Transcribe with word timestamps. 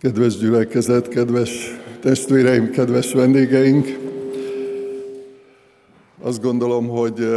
Kedves 0.00 0.36
gyülekezet, 0.36 1.08
kedves 1.08 1.50
testvéreim, 2.00 2.70
kedves 2.70 3.12
vendégeink! 3.12 3.98
Azt 6.20 6.42
gondolom, 6.42 6.88
hogy 6.88 7.28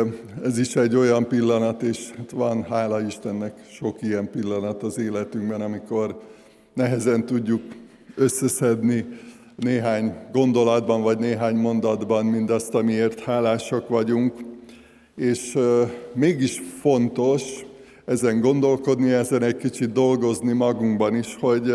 ez 0.43 0.57
is 0.57 0.75
egy 0.75 0.95
olyan 0.95 1.27
pillanat, 1.27 1.81
és 1.81 2.11
hát 2.17 2.31
van, 2.31 2.63
hála 2.63 3.01
Istennek, 3.01 3.53
sok 3.71 4.01
ilyen 4.01 4.29
pillanat 4.31 4.83
az 4.83 4.97
életünkben, 4.97 5.61
amikor 5.61 6.19
nehezen 6.73 7.25
tudjuk 7.25 7.61
összeszedni 8.15 9.05
néhány 9.55 10.13
gondolatban, 10.31 11.01
vagy 11.01 11.17
néhány 11.17 11.55
mondatban 11.55 12.25
mindazt, 12.25 12.73
amiért 12.73 13.19
hálásak 13.19 13.87
vagyunk. 13.87 14.33
És 15.15 15.57
mégis 16.13 16.61
fontos 16.81 17.43
ezen 18.05 18.39
gondolkodni, 18.39 19.11
ezen 19.11 19.43
egy 19.43 19.57
kicsit 19.57 19.91
dolgozni 19.91 20.53
magunkban 20.53 21.15
is, 21.15 21.37
hogy 21.39 21.73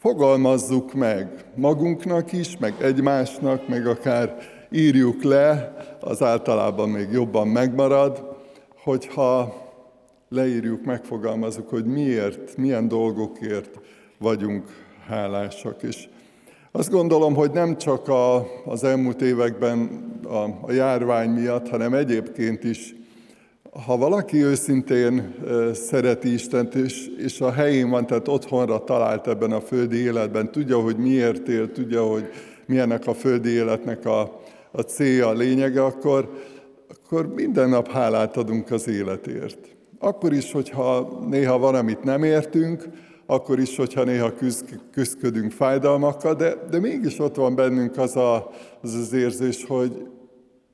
fogalmazzuk 0.00 0.92
meg 0.94 1.44
magunknak 1.54 2.32
is, 2.32 2.56
meg 2.58 2.74
egymásnak, 2.82 3.68
meg 3.68 3.86
akár 3.86 4.36
írjuk 4.70 5.22
le, 5.22 5.76
az 6.00 6.22
általában 6.22 6.88
még 6.88 7.08
jobban 7.12 7.48
megmarad, 7.48 8.36
hogyha 8.82 9.54
leírjuk, 10.28 10.84
megfogalmazunk, 10.84 11.68
hogy 11.68 11.84
miért, 11.84 12.56
milyen 12.56 12.88
dolgokért 12.88 13.80
vagyunk 14.18 14.64
hálásak. 15.08 15.82
És 15.82 16.08
azt 16.72 16.90
gondolom, 16.90 17.34
hogy 17.34 17.50
nem 17.50 17.76
csak 17.76 18.08
a, 18.08 18.46
az 18.64 18.84
elmúlt 18.84 19.22
években 19.22 20.04
a, 20.28 20.44
a 20.60 20.72
járvány 20.72 21.30
miatt, 21.30 21.68
hanem 21.68 21.94
egyébként 21.94 22.64
is 22.64 22.94
ha 23.72 23.96
valaki 23.96 24.44
őszintén 24.44 25.34
szereti 25.72 26.32
Istent, 26.32 26.74
és, 26.74 27.08
és 27.18 27.40
a 27.40 27.52
helyén 27.52 27.90
van, 27.90 28.06
tehát 28.06 28.28
otthonra 28.28 28.84
talált 28.84 29.26
ebben 29.26 29.52
a 29.52 29.60
földi 29.60 29.96
életben, 29.96 30.50
tudja, 30.50 30.80
hogy 30.80 30.96
miért 30.96 31.48
él, 31.48 31.72
tudja, 31.72 32.02
hogy 32.02 32.28
milyennek 32.66 33.06
a 33.06 33.14
földi 33.14 33.48
életnek 33.48 34.06
a, 34.06 34.40
a 34.70 34.80
célja, 34.80 35.28
a 35.28 35.32
lényege, 35.32 35.84
akkor, 35.84 36.30
akkor 36.88 37.34
minden 37.34 37.68
nap 37.68 37.90
hálát 37.90 38.36
adunk 38.36 38.70
az 38.70 38.88
életért. 38.88 39.58
Akkor 39.98 40.32
is, 40.32 40.52
hogyha 40.52 41.18
néha 41.28 41.58
van, 41.58 41.74
amit 41.74 42.02
nem 42.02 42.22
értünk, 42.22 42.88
akkor 43.26 43.58
is, 43.58 43.76
hogyha 43.76 44.04
néha 44.04 44.32
küzdködünk 44.90 45.52
fájdalmakkal, 45.52 46.34
de, 46.34 46.54
de 46.70 46.78
mégis 46.78 47.18
ott 47.18 47.34
van 47.34 47.54
bennünk 47.54 47.98
az, 47.98 48.16
a, 48.16 48.50
az 48.82 48.94
az 48.94 49.12
érzés, 49.12 49.64
hogy 49.64 50.06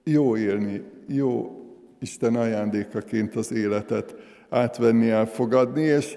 jó 0.05 0.37
élni, 0.37 0.83
jó 1.09 1.61
Isten 1.99 2.37
ajándékaként 2.37 3.35
az 3.35 3.53
életet 3.53 4.15
átvenni, 4.49 5.11
elfogadni, 5.11 5.83
és 5.83 6.17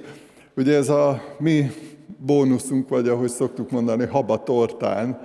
ugye 0.55 0.75
ez 0.75 0.89
a 0.89 1.21
mi 1.39 1.71
bónuszunk, 2.17 2.89
vagy 2.89 3.07
ahogy 3.07 3.29
szoktuk 3.29 3.71
mondani, 3.71 4.05
haba 4.05 4.43
tortán, 4.43 5.19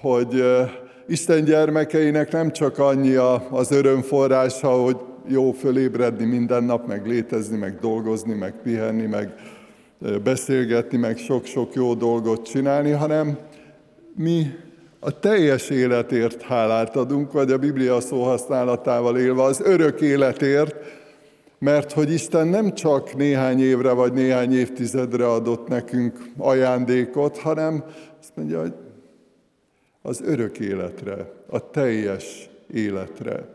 hogy 0.00 0.42
Isten 1.06 1.44
gyermekeinek 1.44 2.32
nem 2.32 2.52
csak 2.52 2.78
annyi 2.78 3.14
az 3.50 3.70
örömforrása, 3.70 4.68
hogy 4.68 4.96
jó 5.26 5.52
fölébredni 5.52 6.24
minden 6.24 6.64
nap, 6.64 6.86
meg 6.86 7.06
létezni, 7.06 7.56
meg 7.56 7.78
dolgozni, 7.80 8.34
meg 8.34 8.54
pihenni, 8.62 9.06
meg 9.06 9.34
beszélgetni, 10.22 10.98
meg 10.98 11.16
sok-sok 11.16 11.74
jó 11.74 11.94
dolgot 11.94 12.48
csinálni, 12.48 12.90
hanem 12.90 13.38
mi 14.14 14.46
a 15.00 15.18
teljes 15.18 15.70
életért 15.70 16.42
hálát 16.42 16.96
adunk, 16.96 17.32
vagy 17.32 17.50
a 17.52 17.58
Biblia 17.58 18.00
szóhasználatával 18.00 19.18
élve 19.18 19.42
az 19.42 19.60
örök 19.60 20.00
életért, 20.00 20.74
mert 21.58 21.92
hogy 21.92 22.12
Isten 22.12 22.46
nem 22.46 22.74
csak 22.74 23.16
néhány 23.16 23.60
évre 23.60 23.92
vagy 23.92 24.12
néhány 24.12 24.52
évtizedre 24.52 25.30
adott 25.30 25.68
nekünk 25.68 26.18
ajándékot, 26.38 27.38
hanem 27.38 27.84
azt 28.20 28.32
mondja, 28.34 28.60
hogy 28.60 28.74
az 30.02 30.20
örök 30.24 30.58
életre, 30.58 31.32
a 31.46 31.70
teljes 31.70 32.50
életre. 32.74 33.46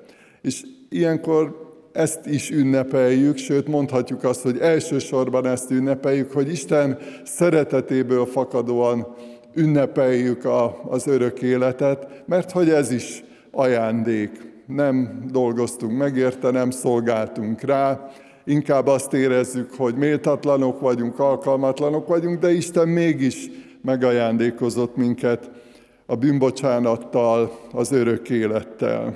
És 0.41 0.63
ilyenkor 0.89 1.71
ezt 1.91 2.25
is 2.25 2.51
ünnepeljük, 2.51 3.37
sőt 3.37 3.67
mondhatjuk 3.67 4.23
azt, 4.23 4.41
hogy 4.41 4.57
elsősorban 4.57 5.45
ezt 5.45 5.71
ünnepeljük, 5.71 6.31
hogy 6.31 6.51
Isten 6.51 6.97
szeretetéből 7.23 8.25
fakadóan 8.25 9.15
ünnepeljük 9.55 10.45
a, 10.45 10.81
az 10.89 11.07
örök 11.07 11.41
életet, 11.41 12.23
mert 12.25 12.51
hogy 12.51 12.69
ez 12.69 12.91
is 12.91 13.23
ajándék. 13.51 14.51
Nem 14.67 15.25
dolgoztunk 15.31 15.97
megérte, 15.97 16.51
nem 16.51 16.71
szolgáltunk 16.71 17.61
rá, 17.61 18.11
inkább 18.43 18.87
azt 18.87 19.13
érezzük, 19.13 19.73
hogy 19.73 19.95
méltatlanok 19.95 20.79
vagyunk, 20.79 21.19
alkalmatlanok 21.19 22.07
vagyunk, 22.07 22.39
de 22.39 22.51
Isten 22.51 22.87
mégis 22.87 23.49
megajándékozott 23.81 24.95
minket 24.95 25.49
a 26.05 26.15
bűnbocsánattal, 26.15 27.59
az 27.71 27.91
örök 27.91 28.29
élettel. 28.29 29.15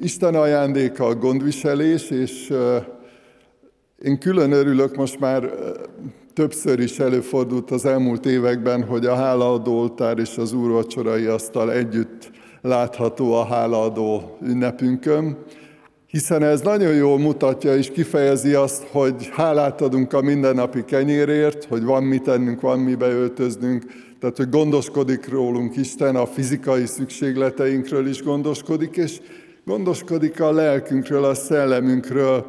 Isten 0.00 0.34
ajándéka 0.34 1.06
a 1.06 1.14
gondviselés, 1.14 2.10
és 2.10 2.52
én 4.02 4.18
külön 4.18 4.52
örülök 4.52 4.96
most 4.96 5.20
már 5.20 5.50
Többször 6.34 6.80
is 6.80 6.98
előfordult 6.98 7.70
az 7.70 7.84
elmúlt 7.84 8.26
években, 8.26 8.84
hogy 8.84 9.06
a 9.06 9.14
hálaadóoltár 9.14 10.18
és 10.18 10.36
az 10.36 10.52
úrvacsorai 10.52 11.24
asztal 11.24 11.72
együtt 11.72 12.30
látható 12.60 13.32
a 13.32 13.44
hálaadó 13.44 14.38
ünnepünkön, 14.42 15.36
hiszen 16.06 16.42
ez 16.42 16.60
nagyon 16.60 16.94
jól 16.94 17.18
mutatja 17.18 17.76
és 17.76 17.90
kifejezi 17.90 18.54
azt, 18.54 18.86
hogy 18.90 19.28
hálát 19.32 19.80
adunk 19.80 20.12
a 20.12 20.20
mindennapi 20.20 20.84
kenyérért, 20.84 21.64
hogy 21.64 21.84
van 21.84 22.02
mit 22.02 22.28
ennünk, 22.28 22.60
van 22.60 22.78
mibe 22.78 23.06
öltöznünk, 23.06 23.84
tehát 24.20 24.36
hogy 24.36 24.48
gondoskodik 24.48 25.28
rólunk 25.28 25.76
Isten, 25.76 26.16
a 26.16 26.26
fizikai 26.26 26.86
szükségleteinkről 26.86 28.06
is 28.06 28.22
gondoskodik, 28.22 28.96
és 28.96 29.20
gondoskodik 29.64 30.40
a 30.40 30.52
lelkünkről, 30.52 31.24
a 31.24 31.34
szellemünkről, 31.34 32.46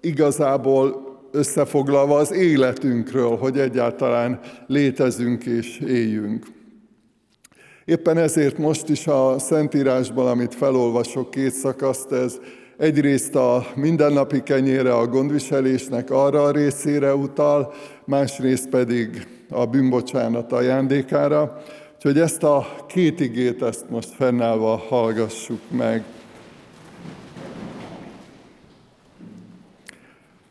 igazából 0.00 1.05
összefoglalva 1.36 2.16
az 2.16 2.32
életünkről, 2.32 3.36
hogy 3.36 3.58
egyáltalán 3.58 4.40
létezünk 4.66 5.44
és 5.44 5.78
éljünk. 5.78 6.46
Éppen 7.84 8.18
ezért 8.18 8.58
most 8.58 8.88
is 8.88 9.06
a 9.06 9.38
Szentírásban, 9.38 10.26
amit 10.26 10.54
felolvasok, 10.54 11.30
két 11.30 11.52
szakaszt, 11.52 12.12
ez 12.12 12.38
egyrészt 12.76 13.34
a 13.34 13.66
mindennapi 13.74 14.42
kenyére 14.42 14.94
a 14.94 15.06
gondviselésnek 15.06 16.10
arra 16.10 16.42
a 16.42 16.50
részére 16.50 17.14
utal, 17.14 17.74
másrészt 18.04 18.68
pedig 18.68 19.26
a 19.50 19.66
bűnbocsánat 19.66 20.52
ajándékára. 20.52 21.62
Úgyhogy 21.94 22.18
ezt 22.18 22.42
a 22.42 22.66
két 22.88 23.20
igét, 23.20 23.62
ezt 23.62 23.90
most 23.90 24.08
fennállva 24.08 24.76
hallgassuk 24.76 25.60
meg. 25.70 26.04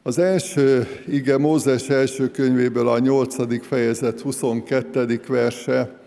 Az 0.08 0.18
első 0.18 0.88
ige 1.08 1.38
Mózes 1.38 1.90
első 1.90 2.32
könyvéből 2.32 2.88
a 2.88 3.00
8. 3.00 3.66
fejezet 3.66 4.22
22. 4.22 5.22
verse 5.28 6.00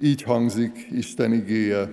így 0.00 0.22
hangzik 0.22 0.86
Isten 0.90 1.32
igéje. 1.32 1.92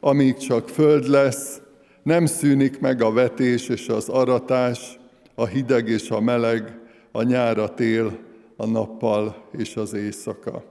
Amíg 0.00 0.36
csak 0.36 0.68
föld 0.68 1.08
lesz, 1.08 1.60
nem 2.02 2.26
szűnik 2.26 2.80
meg 2.80 3.02
a 3.02 3.12
vetés 3.12 3.68
és 3.68 3.88
az 3.88 4.08
aratás, 4.08 4.98
a 5.34 5.46
hideg 5.46 5.88
és 5.88 6.10
a 6.10 6.20
meleg, 6.20 6.78
a 7.12 7.22
nyár, 7.22 7.58
a 7.58 7.74
tél, 7.74 8.18
a 8.56 8.66
nappal 8.66 9.48
és 9.58 9.76
az 9.76 9.94
éjszaka. 9.94 10.64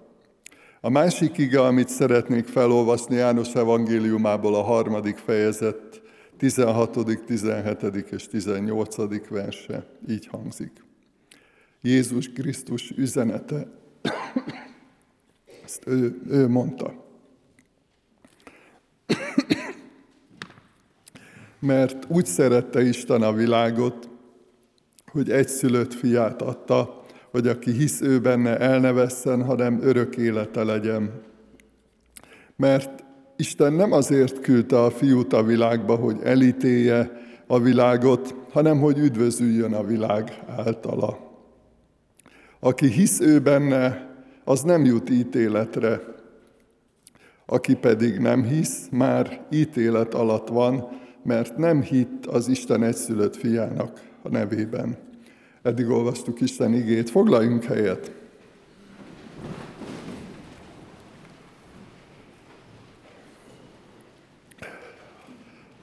A 0.81 0.89
másik 0.89 1.37
ige, 1.37 1.61
amit 1.61 1.89
szeretnék 1.89 2.47
felolvasni 2.47 3.15
János 3.15 3.53
evangéliumából 3.53 4.55
a 4.55 4.61
harmadik 4.61 5.17
fejezet 5.17 6.00
16., 6.41 7.25
17. 7.25 7.83
és 8.11 8.27
18. 8.27 9.27
verse 9.29 9.85
így 10.09 10.27
hangzik. 10.27 10.83
Jézus 11.81 12.29
Krisztus 12.29 12.91
üzenete, 12.91 13.67
ezt 15.65 15.87
ő, 15.87 16.21
ő 16.27 16.47
mondta. 16.47 17.05
Mert 21.59 22.05
úgy 22.09 22.25
szerette 22.25 22.83
Isten 22.83 23.21
a 23.21 23.33
világot, 23.33 24.09
hogy 25.11 25.31
egyszülött 25.31 25.93
fiát 25.93 26.41
adta, 26.41 27.03
hogy 27.31 27.47
aki 27.47 27.71
hisz 27.71 28.01
ő 28.01 28.21
benne, 28.21 28.57
el 28.57 28.79
ne 28.79 28.91
hanem 29.43 29.81
örök 29.81 30.17
élete 30.17 30.63
legyen. 30.63 31.21
Mert 32.55 33.03
Isten 33.35 33.73
nem 33.73 33.91
azért 33.91 34.39
küldte 34.39 34.83
a 34.83 34.91
fiút 34.91 35.33
a 35.33 35.43
világba, 35.43 35.95
hogy 35.95 36.17
elítélje 36.23 37.11
a 37.47 37.59
világot, 37.59 38.35
hanem 38.51 38.79
hogy 38.79 38.97
üdvözüljön 38.97 39.73
a 39.73 39.83
világ 39.83 40.43
általa. 40.47 41.17
Aki 42.59 42.87
hisz 42.87 43.19
ő 43.19 43.39
benne, 43.39 44.09
az 44.43 44.61
nem 44.61 44.85
jut 44.85 45.09
ítéletre. 45.09 46.01
Aki 47.45 47.75
pedig 47.75 48.17
nem 48.17 48.43
hisz, 48.43 48.87
már 48.91 49.45
ítélet 49.51 50.13
alatt 50.13 50.47
van, 50.47 50.87
mert 51.23 51.57
nem 51.57 51.81
hitt 51.81 52.25
az 52.25 52.47
Isten 52.47 52.83
egyszülött 52.83 53.35
fiának 53.35 54.01
a 54.21 54.29
nevében. 54.29 54.97
Eddig 55.61 55.89
olvastuk 55.89 56.41
Isten 56.41 56.73
igét, 56.73 57.09
foglaljunk 57.09 57.63
helyet. 57.63 58.20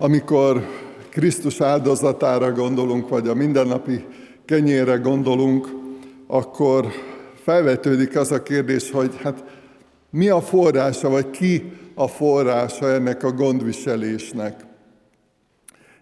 Amikor 0.01 0.67
Krisztus 1.09 1.61
áldozatára 1.61 2.53
gondolunk, 2.53 3.09
vagy 3.09 3.29
a 3.29 3.35
mindennapi 3.35 4.05
kenyére 4.45 4.97
gondolunk, 4.97 5.69
akkor 6.27 6.87
felvetődik 7.43 8.17
az 8.17 8.33
a 8.33 8.43
kérdés, 8.43 8.91
hogy 8.91 9.11
hát 9.23 9.45
mi 10.11 10.29
a 10.29 10.41
forrása, 10.41 11.09
vagy 11.09 11.31
ki 11.31 11.73
a 11.95 12.09
forrása 12.09 12.91
ennek 12.91 13.23
a 13.23 13.33
gondviselésnek. 13.33 14.65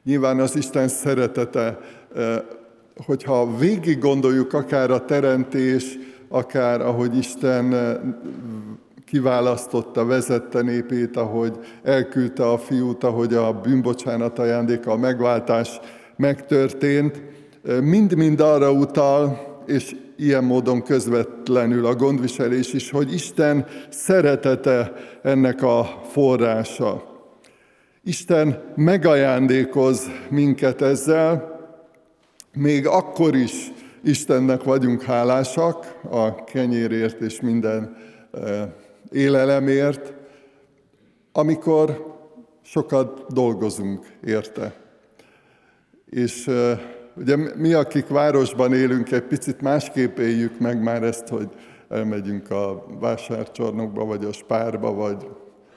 Nyilván 0.04 0.40
az 0.40 0.56
Isten 0.56 0.88
szeretete, 0.88 1.78
hogyha 3.06 3.56
végig 3.56 3.98
gondoljuk 3.98 4.52
akár 4.52 4.90
a 4.90 5.04
teremtés, 5.04 5.98
akár 6.28 6.80
ahogy 6.80 7.16
Isten 7.16 7.74
kiválasztotta, 9.06 10.04
vezette 10.04 10.62
népét, 10.62 11.16
ahogy 11.16 11.58
elküldte 11.82 12.50
a 12.50 12.58
fiút, 12.58 13.04
ahogy 13.04 13.34
a 13.34 13.52
bűnbocsánat 13.52 14.38
ajándéka, 14.38 14.90
a 14.90 14.96
megváltás 14.96 15.80
megtörtént, 16.16 17.22
mind-mind 17.80 18.40
arra 18.40 18.72
utal, 18.72 19.38
és 19.66 19.96
ilyen 20.16 20.44
módon 20.44 20.82
közvetlenül 20.82 21.86
a 21.86 21.94
gondviselés 21.94 22.72
is, 22.72 22.90
hogy 22.90 23.12
Isten 23.12 23.66
szeretete 23.88 24.92
ennek 25.22 25.62
a 25.62 26.02
forrása. 26.10 27.14
Isten 28.04 28.72
megajándékoz 28.76 30.10
minket 30.30 30.82
ezzel, 30.82 31.54
még 32.52 32.86
akkor 32.86 33.34
is 33.34 33.72
Istennek 34.02 34.62
vagyunk 34.62 35.02
hálásak 35.02 35.98
a 36.10 36.44
kenyérért 36.44 37.20
és 37.20 37.40
minden 37.40 37.96
élelemért, 39.10 40.12
amikor 41.32 42.14
sokat 42.62 43.32
dolgozunk 43.32 44.06
érte. 44.24 44.74
És 46.10 46.50
ugye 47.16 47.36
mi, 47.56 47.72
akik 47.72 48.08
városban 48.08 48.74
élünk, 48.74 49.12
egy 49.12 49.22
picit 49.22 49.60
másképp 49.60 50.18
éljük 50.18 50.58
meg 50.58 50.82
már 50.82 51.02
ezt, 51.02 51.28
hogy 51.28 51.48
elmegyünk 51.88 52.50
a 52.50 52.86
vásárcsarnokba, 53.00 54.04
vagy 54.04 54.24
a 54.24 54.32
spárba, 54.32 54.92
vagy 54.92 55.26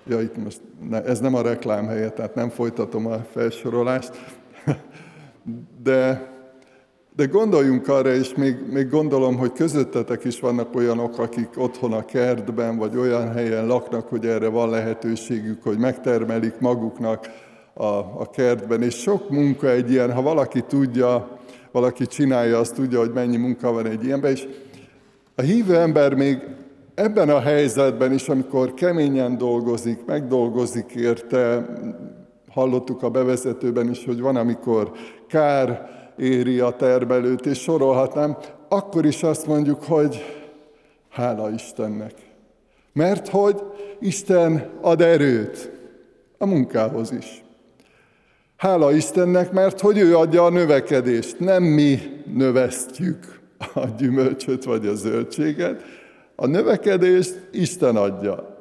ja, 0.08 0.22
itt 0.22 0.38
most 0.38 0.62
ne, 0.90 1.04
ez 1.04 1.20
nem 1.20 1.36
a 1.36 1.42
reklám 1.42 1.88
helye, 1.88 2.10
tehát 2.10 2.36
nem 2.36 2.50
folytatom 2.50 3.06
a 3.06 3.18
felsorolást, 3.18 4.12
de 5.84 6.28
de 7.20 7.26
gondoljunk 7.26 7.88
arra, 7.88 8.14
és 8.14 8.34
még, 8.36 8.56
még 8.72 8.90
gondolom, 8.90 9.38
hogy 9.38 9.52
közöttetek 9.52 10.24
is 10.24 10.40
vannak 10.40 10.76
olyanok, 10.76 11.20
akik 11.20 11.50
otthon 11.56 11.94
a 11.94 12.06
kertben, 12.06 12.78
vagy 12.78 12.98
olyan 12.98 13.32
helyen 13.34 13.68
laknak, 13.68 14.08
hogy 14.08 14.26
erre 14.26 14.48
van 14.48 14.70
lehetőségük, 14.70 15.64
hogy 15.64 15.78
megtermelik 15.78 16.60
maguknak 16.60 17.30
a, 17.74 17.84
a 17.94 18.30
kertben. 18.34 18.82
És 18.82 18.96
sok 18.96 19.30
munka 19.30 19.70
egy 19.70 19.92
ilyen, 19.92 20.14
ha 20.14 20.22
valaki 20.22 20.62
tudja, 20.62 21.40
valaki 21.72 22.06
csinálja, 22.06 22.60
azt 22.60 22.76
tudja, 22.76 23.00
hogy 23.00 23.12
mennyi 23.14 23.38
munka 23.38 23.72
van 23.72 23.86
egy 23.86 24.04
ilyenben. 24.04 24.32
És 24.32 24.48
a 25.36 25.42
hívő 25.42 25.76
ember 25.76 26.14
még 26.14 26.38
ebben 26.96 27.30
a 27.30 27.40
helyzetben 27.40 28.14
is, 28.14 28.30
amikor 28.30 28.74
keményen 28.74 29.38
dolgozik, 29.38 30.06
megdolgozik 30.06 30.96
érte, 30.96 31.66
hallottuk 32.52 33.04
a 33.04 33.10
bevezetőben 33.10 33.90
is, 33.90 34.06
hogy 34.06 34.22
van, 34.22 34.36
amikor 34.36 34.92
kár, 35.28 35.98
éri 36.20 36.60
a 36.60 36.76
termelőt, 36.76 37.46
és 37.46 37.60
sorolhatnám, 37.60 38.38
akkor 38.70 39.06
is 39.06 39.24
azt 39.24 39.48
mondjuk, 39.48 39.84
hogy 39.84 40.26
hála 41.10 41.50
Istennek. 41.50 42.14
Mert 42.94 43.28
hogy 43.28 43.62
Isten 44.00 44.70
ad 44.82 45.02
erőt 45.02 45.72
a 46.38 46.46
munkához 46.46 47.12
is. 47.12 47.44
Hála 48.58 48.92
Istennek, 48.92 49.52
mert 49.52 49.80
hogy 49.80 49.98
ő 49.98 50.18
adja 50.18 50.46
a 50.46 50.50
növekedést, 50.50 51.40
nem 51.40 51.64
mi 51.64 52.00
növesztjük 52.34 53.40
a 53.74 53.88
gyümölcsöt 53.98 54.64
vagy 54.64 54.88
a 54.88 54.96
zöldséget, 54.96 55.82
a 56.36 56.48
növekedést 56.48 57.36
Isten 57.52 57.96
adja. 57.96 58.58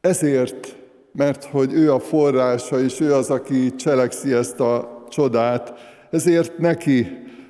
Ezért, 0.00 0.76
mert 1.12 1.44
hogy 1.44 1.72
ő 1.72 1.92
a 1.92 1.98
forrása, 1.98 2.80
és 2.80 3.00
ő 3.00 3.14
az, 3.14 3.30
aki 3.30 3.74
cselekszi 3.74 4.32
ezt 4.32 4.60
a 4.60 4.95
csodát, 5.16 5.72
ezért 6.10 6.58
neki 6.58 7.06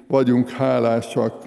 vagyunk 0.08 0.48
hálásak. 0.50 1.44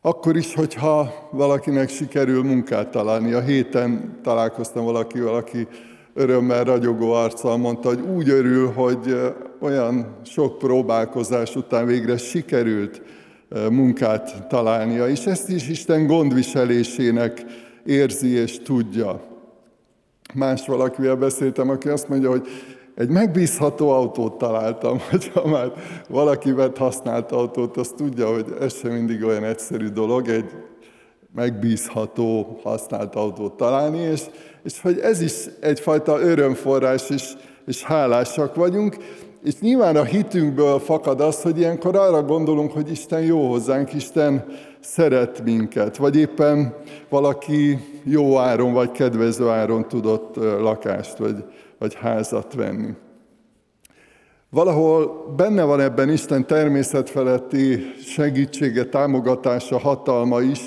Akkor 0.00 0.36
is, 0.36 0.54
hogyha 0.54 1.28
valakinek 1.32 1.88
sikerül 1.88 2.42
munkát 2.42 2.90
találni. 2.90 3.32
A 3.32 3.40
héten 3.40 4.18
találkoztam 4.22 4.84
valakivel, 4.84 5.34
aki 5.34 5.66
örömmel 6.14 6.64
ragyogó 6.64 7.12
arccal 7.12 7.56
mondta, 7.56 7.88
hogy 7.88 8.00
úgy 8.00 8.28
örül, 8.28 8.72
hogy 8.72 9.34
olyan 9.60 10.16
sok 10.24 10.58
próbálkozás 10.58 11.56
után 11.56 11.86
végre 11.86 12.16
sikerült 12.16 13.02
munkát 13.70 14.46
találnia, 14.48 15.08
és 15.08 15.26
ezt 15.26 15.48
is 15.48 15.68
Isten 15.68 16.06
gondviselésének 16.06 17.44
érzi 17.84 18.28
és 18.28 18.58
tudja. 18.58 19.20
Más 20.34 20.66
valakivel 20.66 21.16
beszéltem, 21.16 21.70
aki 21.70 21.88
azt 21.88 22.08
mondja, 22.08 22.30
hogy 22.30 22.48
egy 23.00 23.08
megbízható 23.08 23.90
autót 23.90 24.38
találtam, 24.38 25.00
hogyha 25.10 25.48
már 25.48 25.72
valaki 26.08 26.52
vett 26.52 26.76
használt 26.76 27.32
autót, 27.32 27.76
azt 27.76 27.94
tudja, 27.94 28.32
hogy 28.32 28.46
ez 28.60 28.78
sem 28.78 28.92
mindig 28.92 29.24
olyan 29.24 29.44
egyszerű 29.44 29.88
dolog, 29.88 30.28
egy 30.28 30.50
megbízható 31.34 32.60
használt 32.62 33.14
autót 33.14 33.56
találni, 33.56 33.98
és, 33.98 34.22
és 34.62 34.80
hogy 34.80 34.98
ez 34.98 35.20
is 35.20 35.32
egyfajta 35.60 36.20
örömforrás, 36.20 37.10
és, 37.10 37.32
és 37.66 37.82
hálásak 37.82 38.54
vagyunk, 38.54 38.96
és 39.44 39.58
nyilván 39.60 39.96
a 39.96 40.04
hitünkből 40.04 40.78
fakad 40.78 41.20
az, 41.20 41.42
hogy 41.42 41.58
ilyenkor 41.58 41.96
arra 41.96 42.22
gondolunk, 42.22 42.72
hogy 42.72 42.90
Isten 42.90 43.22
jó 43.22 43.48
hozzánk, 43.48 43.92
Isten 43.92 44.44
szeret 44.80 45.42
minket, 45.44 45.96
vagy 45.96 46.16
éppen 46.16 46.74
valaki 47.08 47.78
jó 48.04 48.38
áron, 48.38 48.72
vagy 48.72 48.90
kedvező 48.90 49.48
áron 49.48 49.88
tudott 49.88 50.36
lakást, 50.36 51.16
vagy 51.16 51.44
vagy 51.80 51.94
házat 51.94 52.54
venni. 52.54 52.90
Valahol 54.50 55.24
benne 55.36 55.62
van 55.62 55.80
ebben 55.80 56.08
Isten 56.08 56.46
természetfeletti 56.46 57.92
segítsége, 58.04 58.84
támogatása, 58.84 59.78
hatalma 59.78 60.40
is, 60.40 60.60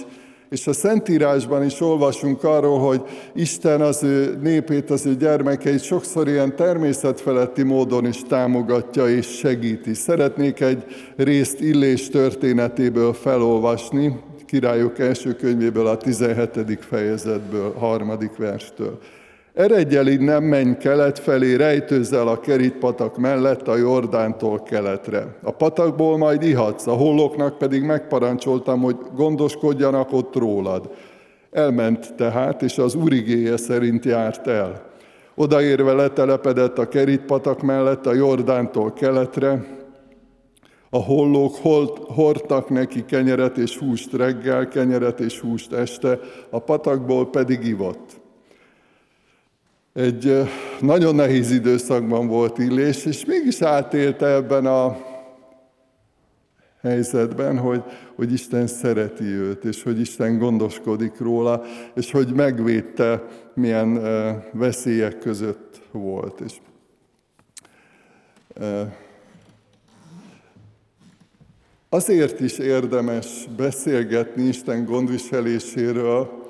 és 0.50 0.68
a 0.68 0.74
Szentírásban 0.74 1.64
is 1.64 1.82
olvasunk 1.82 2.44
arról, 2.44 2.80
hogy 2.80 3.02
Isten 3.34 3.82
az 3.82 4.04
ő 4.04 4.38
népét, 4.42 4.90
az 4.90 5.06
ő 5.06 5.16
gyermekeit 5.16 5.84
sokszor 5.84 6.28
ilyen 6.28 6.56
természetfeletti 6.56 7.64
módon 7.64 8.06
is 8.06 8.22
támogatja 8.24 9.08
és 9.08 9.28
segíti. 9.28 9.94
Szeretnék 9.94 10.60
egy 10.60 10.86
részt 11.16 11.60
Illés 11.60 12.10
történetéből 12.10 13.14
felolvasni, 13.14 14.20
királyok 14.46 15.00
első 15.00 15.36
könyvéből, 15.36 15.88
a 15.88 15.98
17. 15.98 16.86
fejezetből, 16.86 17.74
harmadik 17.74 18.38
verstől. 18.38 19.00
Eredj 19.54 19.96
el 19.96 20.08
innen, 20.08 20.44
menj 20.44 20.78
kelet 20.78 21.20
felé, 21.20 21.56
rejtőzz 21.56 22.14
el 22.14 22.28
a 22.28 22.40
kerítpatak 22.40 23.18
mellett 23.18 23.68
a 23.68 23.76
Jordántól 23.76 24.64
keletre. 24.64 25.38
A 25.42 25.52
patakból 25.52 26.18
majd 26.18 26.44
ihatsz, 26.44 26.88
a 26.88 26.94
hollóknak 26.94 27.58
pedig 27.58 27.84
megparancsoltam, 27.84 28.82
hogy 28.82 28.96
gondoskodjanak 29.16 30.14
ott 30.14 30.36
rólad. 30.36 30.90
Elment 31.52 32.14
tehát, 32.16 32.62
és 32.62 32.78
az 32.78 32.96
urigéje 32.96 33.58
szerint 33.58 34.06
járt 34.06 34.48
el. 34.48 34.92
Odaérve 35.36 35.94
letelepedett 35.94 36.78
a 36.78 36.88
kerítpatak 36.88 37.62
mellett 37.62 38.06
a 38.06 38.14
Jordántól 38.14 38.94
keletre, 38.94 39.66
a 40.90 40.98
hollók 40.98 41.56
hordtak 42.08 42.70
neki 42.70 43.06
kenyeret 43.06 43.58
és 43.58 43.78
húst 43.78 44.14
reggel, 44.14 44.68
kenyeret 44.68 45.20
és 45.20 45.40
húst 45.40 45.74
este, 45.74 46.20
a 46.50 46.60
patakból 46.60 47.30
pedig 47.30 47.66
ivott. 47.66 48.22
Egy 49.94 50.50
nagyon 50.80 51.16
nehéz 51.16 51.52
időszakban 51.52 52.28
volt 52.28 52.58
Illés, 52.58 53.06
és 53.06 53.26
mégis 53.26 53.62
átélte 53.62 54.26
ebben 54.28 54.66
a 54.66 54.98
helyzetben, 56.82 57.58
hogy, 57.58 57.84
hogy 58.16 58.34
Isten 58.34 58.68
szereti 58.68 59.24
őt, 59.24 59.64
és 59.64 59.84
hogy 59.84 60.00
Isten 60.00 60.38
gondoskodik 60.38 61.20
róla, 61.20 61.64
és 61.96 62.12
hogy 62.12 62.34
megvédte, 62.34 63.24
milyen 63.54 64.02
veszélyek 64.52 65.18
között 65.18 65.82
volt. 65.92 66.42
És, 66.42 66.54
azért 71.90 72.40
is 72.40 72.58
érdemes 72.58 73.48
beszélgetni 73.58 74.44
Isten 74.44 74.86
gondviseléséről, 74.86 76.48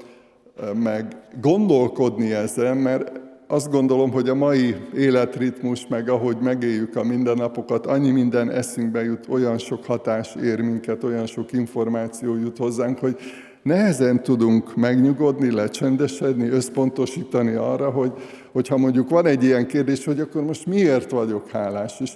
meg 0.73 1.15
gondolkodni 1.41 2.31
ezen, 2.31 2.77
mert 2.77 3.22
azt 3.53 3.71
gondolom, 3.71 4.11
hogy 4.11 4.29
a 4.29 4.35
mai 4.35 4.75
életritmus, 4.95 5.87
meg 5.87 6.09
ahogy 6.09 6.37
megéljük 6.41 6.95
a 6.95 7.03
mindennapokat, 7.03 7.85
annyi 7.85 8.11
minden 8.11 8.51
eszünkbe 8.51 9.03
jut, 9.03 9.25
olyan 9.29 9.57
sok 9.57 9.85
hatás 9.85 10.35
ér 10.43 10.61
minket, 10.61 11.03
olyan 11.03 11.25
sok 11.25 11.51
információ 11.51 12.35
jut 12.35 12.57
hozzánk, 12.57 12.99
hogy 12.99 13.17
nehezen 13.63 14.23
tudunk 14.23 14.75
megnyugodni, 14.75 15.51
lecsendesedni, 15.51 16.47
összpontosítani 16.47 17.53
arra, 17.53 17.89
hogy, 17.89 18.11
hogyha 18.51 18.77
mondjuk 18.77 19.09
van 19.09 19.25
egy 19.25 19.43
ilyen 19.43 19.67
kérdés, 19.67 20.05
hogy 20.05 20.19
akkor 20.19 20.43
most 20.43 20.65
miért 20.65 21.11
vagyok 21.11 21.49
hálás. 21.49 21.93
És 21.99 22.11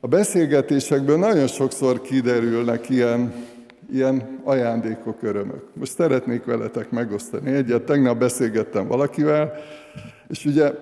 a 0.00 0.06
beszélgetésekből 0.06 1.18
nagyon 1.18 1.46
sokszor 1.46 2.00
kiderülnek 2.00 2.88
ilyen, 2.88 3.32
ilyen 3.92 4.40
ajándékok, 4.44 5.22
örömök. 5.22 5.62
Most 5.74 5.92
szeretnék 5.92 6.44
veletek 6.44 6.90
megosztani 6.90 7.50
egyet. 7.50 7.82
Tegnap 7.82 8.18
beszélgettem 8.18 8.86
valakivel, 8.86 9.52
és 10.30 10.44
ugye 10.44 10.72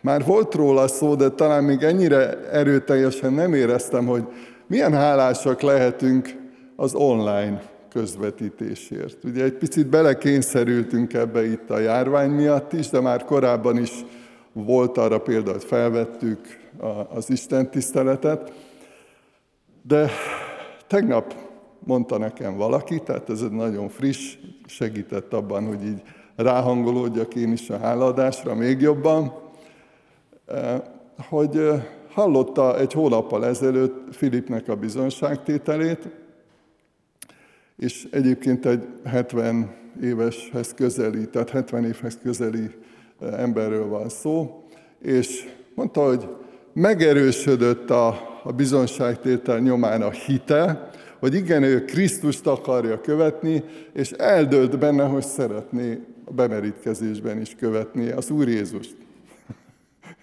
már 0.00 0.24
volt 0.24 0.54
róla 0.54 0.88
szó, 0.88 1.14
de 1.14 1.28
talán 1.30 1.64
még 1.64 1.82
ennyire 1.82 2.50
erőteljesen 2.50 3.32
nem 3.32 3.54
éreztem, 3.54 4.06
hogy 4.06 4.22
milyen 4.66 4.92
hálásak 4.92 5.60
lehetünk 5.60 6.36
az 6.76 6.94
online 6.94 7.62
közvetítésért. 7.92 9.24
Ugye 9.24 9.44
egy 9.44 9.52
picit 9.52 9.86
belekényszerültünk 9.86 11.12
ebbe 11.12 11.46
itt 11.46 11.70
a 11.70 11.78
járvány 11.78 12.30
miatt 12.30 12.72
is, 12.72 12.88
de 12.88 13.00
már 13.00 13.24
korábban 13.24 13.78
is 13.78 14.04
volt 14.52 14.98
arra 14.98 15.20
példa, 15.20 15.52
hogy 15.52 15.64
felvettük 15.64 16.38
az 17.14 17.30
Isten 17.30 17.70
tiszteletet. 17.70 18.52
De 19.82 20.10
tegnap 20.86 21.34
mondta 21.78 22.18
nekem 22.18 22.56
valaki, 22.56 23.00
tehát 23.00 23.30
ez 23.30 23.40
egy 23.40 23.50
nagyon 23.50 23.88
friss, 23.88 24.36
segített 24.66 25.32
abban, 25.32 25.66
hogy 25.66 25.84
így 25.84 26.02
ráhangolódjak 26.38 27.34
én 27.34 27.52
is 27.52 27.70
a 27.70 27.78
hálaadásra 27.78 28.54
még 28.54 28.80
jobban, 28.80 29.32
eh, 30.46 30.80
hogy 31.28 31.56
eh, 31.56 31.84
hallotta 32.10 32.78
egy 32.78 32.92
hónappal 32.92 33.46
ezelőtt 33.46 34.14
Filipnek 34.14 34.68
a 34.68 34.76
bizonságtételét, 34.76 36.08
és 37.76 38.06
egyébként 38.10 38.66
egy 38.66 38.86
70 39.04 39.74
éveshez 40.02 40.74
közeli, 40.74 41.28
tehát 41.28 41.50
70 41.50 41.84
évhez 41.84 42.18
közeli 42.22 42.70
eh, 43.20 43.42
emberről 43.42 43.88
van 43.88 44.08
szó, 44.08 44.64
és 45.02 45.48
mondta, 45.74 46.06
hogy 46.06 46.28
megerősödött 46.72 47.90
a, 47.90 48.06
a 48.42 48.52
bizonságtétel 48.52 49.58
nyomán 49.58 50.02
a 50.02 50.10
hite, 50.10 50.90
hogy 51.18 51.34
igen, 51.34 51.62
ő 51.62 51.84
Krisztust 51.84 52.46
akarja 52.46 53.00
követni, 53.00 53.64
és 53.92 54.10
eldölt 54.10 54.78
benne, 54.78 55.04
hogy 55.04 55.24
szeretné 55.24 55.98
a 56.28 56.32
bemerítkezésben 56.32 57.40
is 57.40 57.54
követni 57.54 58.08
az 58.10 58.30
Úr 58.30 58.48
Jézust. 58.48 58.96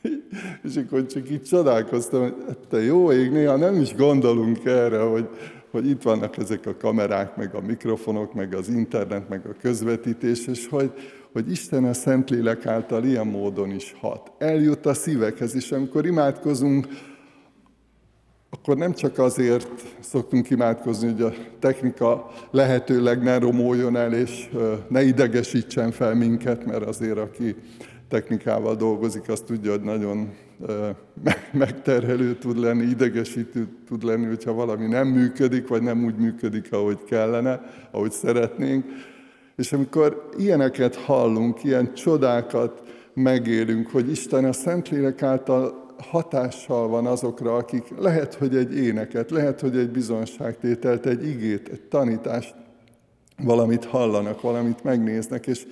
és 0.67 0.75
akkor 0.75 1.05
csak 1.05 1.29
így 1.29 1.43
csodálkoztam, 1.43 2.21
hogy 2.21 2.35
hát 2.47 2.57
te 2.69 2.83
jó 2.83 3.11
ég, 3.11 3.31
néha 3.31 3.55
nem 3.55 3.81
is 3.81 3.95
gondolunk 3.95 4.65
erre, 4.65 4.99
hogy, 4.99 5.29
hogy 5.71 5.89
itt 5.89 6.01
vannak 6.01 6.37
ezek 6.37 6.65
a 6.65 6.77
kamerák, 6.77 7.35
meg 7.35 7.55
a 7.55 7.61
mikrofonok, 7.61 8.33
meg 8.33 8.53
az 8.53 8.69
internet, 8.69 9.29
meg 9.29 9.45
a 9.45 9.55
közvetítés, 9.61 10.47
és 10.47 10.67
hogy, 10.67 10.91
hogy 11.31 11.51
Isten 11.51 11.83
a 11.83 11.93
Szentlélek 11.93 12.65
által 12.65 13.03
ilyen 13.03 13.27
módon 13.27 13.71
is 13.71 13.95
hat. 13.99 14.31
Eljut 14.37 14.85
a 14.85 14.93
szívekhez, 14.93 15.55
és 15.55 15.71
amikor 15.71 16.05
imádkozunk, 16.05 16.87
akkor 18.65 18.77
nem 18.77 18.93
csak 18.93 19.17
azért 19.17 19.67
szoktunk 19.99 20.49
imádkozni, 20.49 21.11
hogy 21.11 21.21
a 21.21 21.33
technika 21.59 22.31
lehetőleg 22.51 23.23
ne 23.23 23.37
romoljon 23.37 23.95
el, 23.95 24.13
és 24.13 24.49
ne 24.87 25.03
idegesítsen 25.03 25.91
fel 25.91 26.15
minket, 26.15 26.65
mert 26.65 26.83
azért 26.83 27.17
aki 27.17 27.55
technikával 28.09 28.75
dolgozik, 28.75 29.29
azt 29.29 29.45
tudja, 29.45 29.71
hogy 29.71 29.81
nagyon 29.81 30.33
megterhelő 31.51 32.35
tud 32.35 32.57
lenni, 32.57 32.83
idegesítő 32.83 33.67
tud 33.87 34.03
lenni, 34.03 34.25
hogyha 34.25 34.53
valami 34.53 34.87
nem 34.87 35.07
működik, 35.07 35.67
vagy 35.67 35.81
nem 35.81 36.05
úgy 36.05 36.15
működik, 36.15 36.73
ahogy 36.73 37.03
kellene, 37.03 37.61
ahogy 37.91 38.11
szeretnénk. 38.11 38.85
És 39.55 39.73
amikor 39.73 40.29
ilyeneket 40.37 40.95
hallunk, 40.95 41.63
ilyen 41.63 41.93
csodákat 41.93 42.83
megélünk, 43.13 43.89
hogy 43.89 44.11
Isten 44.11 44.45
a 44.45 44.53
Szentlélek 44.53 45.21
által 45.21 45.84
hatással 45.97 46.87
van 46.87 47.05
azokra, 47.05 47.55
akik 47.55 47.93
lehet, 47.97 48.33
hogy 48.33 48.55
egy 48.55 48.77
éneket, 48.77 49.31
lehet, 49.31 49.61
hogy 49.61 49.77
egy 49.77 49.89
bizonságtételt, 49.89 51.05
egy 51.05 51.27
igét, 51.27 51.69
egy 51.69 51.81
tanítást, 51.81 52.55
valamit 53.43 53.85
hallanak, 53.85 54.41
valamit 54.41 54.83
megnéznek, 54.83 55.47
és 55.47 55.65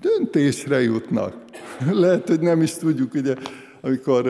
döntésre 0.00 0.82
jutnak. 0.82 1.44
Lehet, 1.90 2.28
hogy 2.28 2.40
nem 2.40 2.62
is 2.62 2.74
tudjuk, 2.74 3.14
ugye, 3.14 3.34
amikor, 3.80 4.26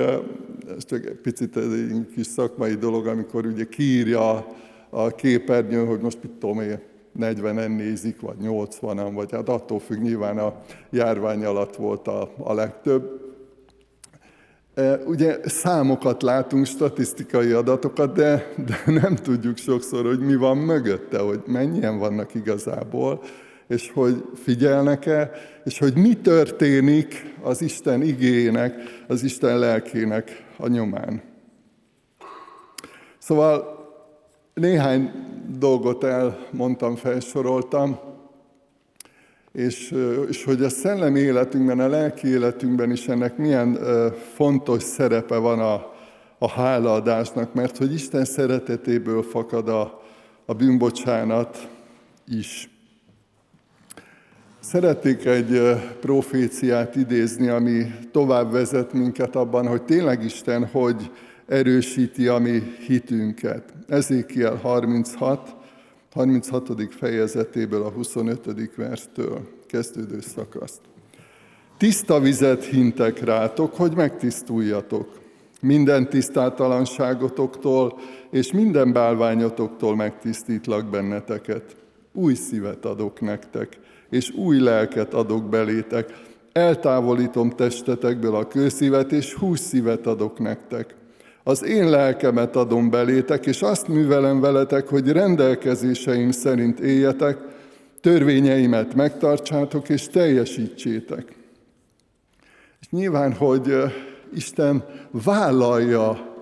ez 0.77 0.85
csak 0.85 1.07
egy 1.07 1.21
picit 1.23 1.57
egy 1.57 2.07
kis 2.15 2.27
szakmai 2.27 2.75
dolog, 2.75 3.07
amikor 3.07 3.47
ugye 3.47 3.65
kiírja 3.65 4.47
a 4.91 5.15
képernyőn, 5.15 5.87
hogy 5.87 6.01
most 6.01 6.19
mit 6.23 6.33
tudom 6.33 6.61
én, 6.61 6.81
40-en 7.21 7.77
nézik, 7.77 8.21
vagy 8.21 8.37
80-an, 8.43 9.11
vagy 9.15 9.33
hát 9.33 9.49
attól 9.49 9.79
függ, 9.79 10.01
nyilván 10.01 10.39
a 10.39 10.61
járvány 10.91 11.45
alatt 11.45 11.77
volt 11.77 12.09
a, 12.09 12.33
a 12.39 12.53
legtöbb. 12.53 13.24
Ugye 15.07 15.39
számokat 15.45 16.23
látunk, 16.23 16.67
statisztikai 16.67 17.51
adatokat, 17.51 18.13
de, 18.15 18.53
de 18.67 18.83
nem 19.01 19.15
tudjuk 19.15 19.57
sokszor, 19.57 20.05
hogy 20.05 20.19
mi 20.19 20.35
van 20.35 20.57
mögötte, 20.57 21.19
hogy 21.19 21.43
mennyien 21.47 21.99
vannak 21.99 22.35
igazából, 22.35 23.23
és 23.67 23.91
hogy 23.95 24.25
figyelnek-e, 24.35 25.31
és 25.65 25.79
hogy 25.79 25.97
mi 25.97 26.15
történik 26.15 27.35
az 27.43 27.63
Isten 27.63 28.03
igének, 28.03 28.75
az 29.09 29.23
Isten 29.23 29.59
lelkének 29.59 30.45
a 30.57 30.69
nyomán. 30.69 31.23
Szóval 33.19 33.75
néhány 34.55 35.11
dolgot 35.59 36.05
elmondtam, 36.05 36.97
felsoroltam, 36.97 37.99
és, 39.55 39.95
és 40.29 40.45
hogy 40.45 40.63
a 40.63 40.69
szellemi 40.69 41.21
életünkben, 41.21 41.81
a 41.81 41.89
lelki 41.89 42.29
életünkben 42.29 42.91
is 42.91 43.09
ennek 43.09 43.37
milyen 43.37 43.79
fontos 44.35 44.83
szerepe 44.83 45.37
van 45.37 45.59
a, 45.59 45.93
a 46.39 46.49
hálaadásnak, 46.49 47.55
mert 47.55 47.77
hogy 47.77 47.93
Isten 47.93 48.25
szeretetéből 48.25 49.23
fakad 49.23 49.69
a, 49.69 50.03
a 50.47 50.55
bűnbocsánat 50.55 51.69
is. 52.29 52.71
Szeretnék 54.61 55.25
egy 55.25 55.61
proféciát 56.01 56.97
idézni, 56.97 57.49
ami 57.49 57.95
tovább 58.13 58.53
vezet 58.53 58.93
minket 58.93 59.37
abban, 59.37 59.67
hogy 59.67 59.83
tényleg 59.83 60.25
Isten 60.25 60.67
hogy 60.67 61.11
erősíti 61.47 62.29
a 62.29 62.39
mi 62.39 62.63
hitünket. 62.87 63.75
Ezékiel 63.89 64.57
36, 64.57 65.55
36. 66.15 66.95
fejezetéből 66.95 67.83
a 67.83 67.91
25. 67.91 68.75
verstől 68.77 69.41
kezdődő 69.67 70.21
szakaszt. 70.21 70.81
Tiszta 71.79 72.21
vizet 72.21 72.65
hintek 72.65 73.25
rátok, 73.25 73.75
hogy 73.75 73.95
megtisztuljatok. 73.95 75.09
Minden 75.61 76.09
tisztátalanságotoktól 76.09 77.99
és 78.31 78.53
minden 78.53 78.93
bálványotoktól 78.93 79.97
megtisztítlak 79.97 80.91
benneteket. 80.91 81.77
Új 82.13 82.35
szívet 82.35 82.85
adok 82.85 83.21
nektek, 83.21 83.79
és 84.11 84.31
új 84.31 84.59
lelket 84.59 85.15
adok 85.15 85.49
belétek. 85.49 86.13
Eltávolítom 86.53 87.51
testetekből 87.51 88.35
a 88.35 88.47
kőszívet, 88.47 89.13
és 89.13 89.35
hús 89.35 89.59
szívet 89.59 90.07
adok 90.07 90.39
nektek 90.39 90.95
az 91.45 91.65
én 91.65 91.91
lelkemet 91.91 92.57
adom 92.57 92.91
belétek, 92.91 93.47
és 93.47 93.63
azt 93.63 93.89
művelem 93.89 94.41
veletek, 94.41 94.89
hogy 94.89 95.09
rendelkezéseim 95.09 96.31
szerint 96.31 96.81
éljetek, 96.81 97.39
törvényeimet 98.01 98.95
megtartsátok 98.95 99.89
és 99.89 100.07
teljesítsétek. 100.07 101.37
És 102.81 102.87
nyilván, 102.91 103.33
hogy 103.33 103.75
Isten 104.35 104.85
vállalja 105.11 106.34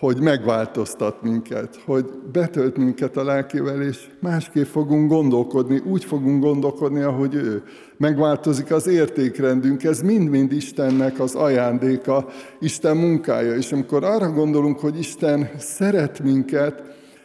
hogy 0.00 0.20
megváltoztat 0.20 1.22
minket, 1.22 1.80
hogy 1.84 2.04
betölt 2.32 2.76
minket 2.76 3.16
a 3.16 3.24
lelkével, 3.24 3.82
és 3.82 4.06
másképp 4.20 4.64
fogunk 4.64 5.10
gondolkodni, 5.10 5.78
úgy 5.78 6.04
fogunk 6.04 6.42
gondolkodni, 6.42 7.00
ahogy 7.00 7.34
ő. 7.34 7.62
Megváltozik 7.96 8.70
az 8.72 8.86
értékrendünk, 8.86 9.84
ez 9.84 10.00
mind-mind 10.00 10.52
Istennek 10.52 11.20
az 11.20 11.34
ajándéka, 11.34 12.26
Isten 12.60 12.96
munkája. 12.96 13.54
És 13.54 13.72
amikor 13.72 14.04
arra 14.04 14.32
gondolunk, 14.32 14.78
hogy 14.78 14.98
Isten 14.98 15.50
szeret 15.58 16.22
minket, 16.22 16.82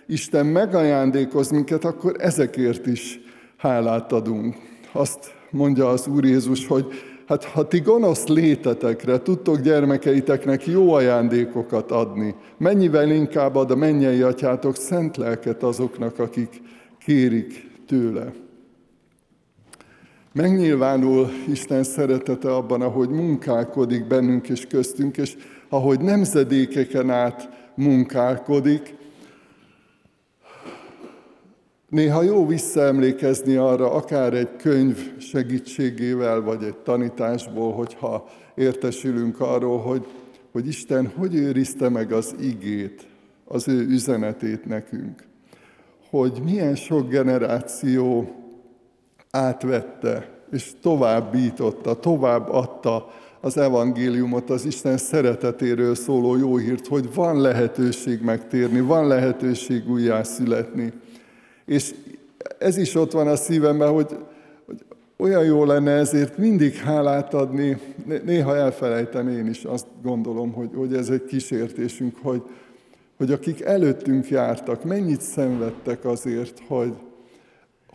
Isten 0.07 0.45
megajándékoz 0.45 1.49
minket, 1.49 1.85
akkor 1.85 2.15
ezekért 2.17 2.87
is 2.87 3.19
hálát 3.57 4.11
adunk. 4.11 4.55
Azt 4.91 5.33
mondja 5.51 5.89
az 5.89 6.07
Úr 6.07 6.25
Jézus, 6.25 6.67
hogy 6.67 6.85
hát 7.25 7.43
ha 7.43 7.67
ti 7.67 7.79
gonosz 7.79 8.27
létetekre 8.27 9.21
tudtok 9.21 9.59
gyermekeiteknek 9.59 10.65
jó 10.65 10.93
ajándékokat 10.93 11.91
adni, 11.91 12.35
mennyivel 12.57 13.11
inkább 13.11 13.55
ad 13.55 13.71
a 13.71 13.75
mennyei 13.75 14.21
atyátok 14.21 14.75
szent 14.75 15.17
lelket 15.17 15.63
azoknak, 15.63 16.19
akik 16.19 16.61
kérik 17.05 17.71
tőle. 17.87 18.33
Megnyilvánul 20.33 21.29
Isten 21.47 21.83
szeretete 21.83 22.55
abban, 22.55 22.81
ahogy 22.81 23.09
munkálkodik 23.09 24.07
bennünk 24.07 24.49
és 24.49 24.67
köztünk, 24.67 25.17
és 25.17 25.37
ahogy 25.69 25.99
nemzedékeken 25.99 27.09
át 27.09 27.49
munkálkodik. 27.75 28.95
Néha 31.95 32.21
jó 32.21 32.47
visszaemlékezni 32.47 33.55
arra, 33.55 33.91
akár 33.91 34.33
egy 34.33 34.55
könyv 34.55 35.19
segítségével, 35.19 36.41
vagy 36.41 36.63
egy 36.63 36.75
tanításból, 36.75 37.73
hogyha 37.73 38.27
értesülünk 38.55 39.39
arról, 39.39 39.79
hogy, 39.79 40.05
hogy 40.51 40.67
Isten 40.67 41.11
hogy 41.17 41.35
őrizte 41.35 41.89
meg 41.89 42.11
az 42.11 42.35
igét, 42.39 43.07
az 43.45 43.67
ő 43.67 43.85
üzenetét 43.87 44.65
nekünk. 44.65 45.23
Hogy 46.09 46.41
milyen 46.43 46.75
sok 46.75 47.09
generáció 47.09 48.35
átvette, 49.31 50.29
és 50.51 50.71
továbbította, 50.81 51.99
tovább 51.99 52.49
adta 52.49 53.07
az 53.41 53.57
evangéliumot, 53.57 54.49
az 54.49 54.65
Isten 54.65 54.97
szeretetéről 54.97 55.95
szóló 55.95 56.35
jó 56.35 56.57
hírt, 56.57 56.87
hogy 56.87 57.13
van 57.13 57.41
lehetőség 57.41 58.21
megtérni, 58.21 58.79
van 58.79 59.07
lehetőség 59.07 59.89
újjászületni. 59.89 60.93
És 61.65 61.93
ez 62.57 62.77
is 62.77 62.95
ott 62.95 63.11
van 63.11 63.27
a 63.27 63.35
szívemben, 63.35 63.91
hogy, 63.91 64.17
hogy 64.65 64.83
olyan 65.17 65.43
jó 65.43 65.65
lenne 65.65 65.91
ezért 65.91 66.37
mindig 66.37 66.75
hálát 66.75 67.33
adni, 67.33 67.77
néha 68.25 68.55
elfelejtem 68.55 69.27
én 69.27 69.47
is, 69.47 69.63
azt 69.63 69.87
gondolom, 70.01 70.51
hogy, 70.51 70.69
hogy 70.75 70.93
ez 70.93 71.09
egy 71.09 71.25
kísértésünk, 71.25 72.15
hogy, 72.21 72.41
hogy 73.17 73.31
akik 73.31 73.61
előttünk 73.61 74.29
jártak, 74.29 74.83
mennyit 74.83 75.21
szenvedtek 75.21 76.05
azért, 76.05 76.61
hogy, 76.67 76.93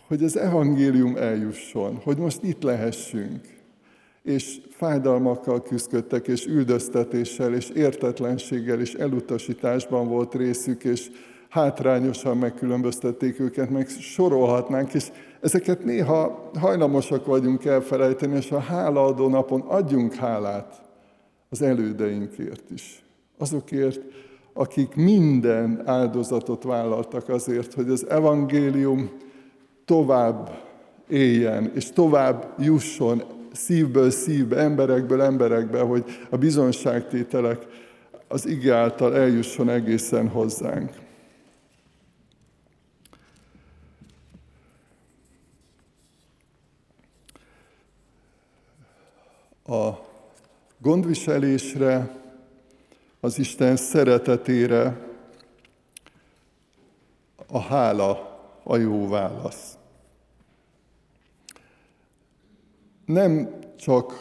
hogy 0.08 0.24
az 0.24 0.36
evangélium 0.36 1.16
eljusson, 1.16 2.00
hogy 2.02 2.16
most 2.16 2.42
itt 2.42 2.62
lehessünk. 2.62 3.40
És 4.22 4.60
fájdalmakkal 4.70 5.62
küzdöttek, 5.62 6.28
és 6.28 6.46
üldöztetéssel, 6.46 7.54
és 7.54 7.68
értetlenséggel, 7.68 8.80
és 8.80 8.94
elutasításban 8.94 10.08
volt 10.08 10.34
részük, 10.34 10.84
és 10.84 11.10
hátrányosan 11.50 12.36
megkülönböztették 12.36 13.40
őket, 13.40 13.70
meg 13.70 13.88
sorolhatnánk, 13.88 14.94
és 14.94 15.06
ezeket 15.40 15.84
néha 15.84 16.50
hajlamosak 16.58 17.26
vagyunk 17.26 17.64
elfelejteni, 17.64 18.36
és 18.36 18.50
a 18.50 18.58
hálaadó 18.58 19.28
napon 19.28 19.60
adjunk 19.60 20.14
hálát 20.14 20.82
az 21.48 21.62
elődeinkért 21.62 22.70
is. 22.70 23.02
Azokért, 23.38 24.00
akik 24.52 24.94
minden 24.94 25.82
áldozatot 25.84 26.62
vállaltak 26.62 27.28
azért, 27.28 27.74
hogy 27.74 27.88
az 27.88 28.06
evangélium 28.08 29.10
tovább 29.84 30.50
éljen, 31.08 31.72
és 31.74 31.90
tovább 31.90 32.54
jusson 32.58 33.22
szívből 33.52 34.10
szívbe, 34.10 34.56
emberekből 34.56 35.22
emberekbe, 35.22 35.80
hogy 35.80 36.04
a 36.30 36.36
bizonságtételek 36.36 37.66
az 38.28 38.46
ige 38.46 38.74
által 38.74 39.16
eljusson 39.16 39.68
egészen 39.68 40.28
hozzánk. 40.28 40.90
A 49.70 50.06
gondviselésre, 50.78 52.16
az 53.20 53.38
Isten 53.38 53.76
szeretetére 53.76 55.06
a 57.46 57.58
hála 57.60 58.40
a 58.62 58.76
jó 58.76 59.08
válasz. 59.08 59.78
Nem 63.04 63.58
csak 63.76 64.12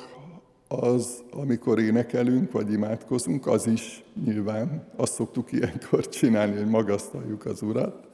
az, 0.67 1.23
amikor 1.31 1.79
énekelünk, 1.79 2.51
vagy 2.51 2.71
imádkozunk, 2.71 3.47
az 3.47 3.67
is 3.67 4.03
nyilván, 4.25 4.87
azt 4.95 5.13
szoktuk 5.13 5.51
ilyenkor 5.51 6.09
csinálni, 6.09 6.55
hogy 6.55 6.69
magasztaljuk 6.69 7.45
az 7.45 7.61
Urat, 7.61 8.07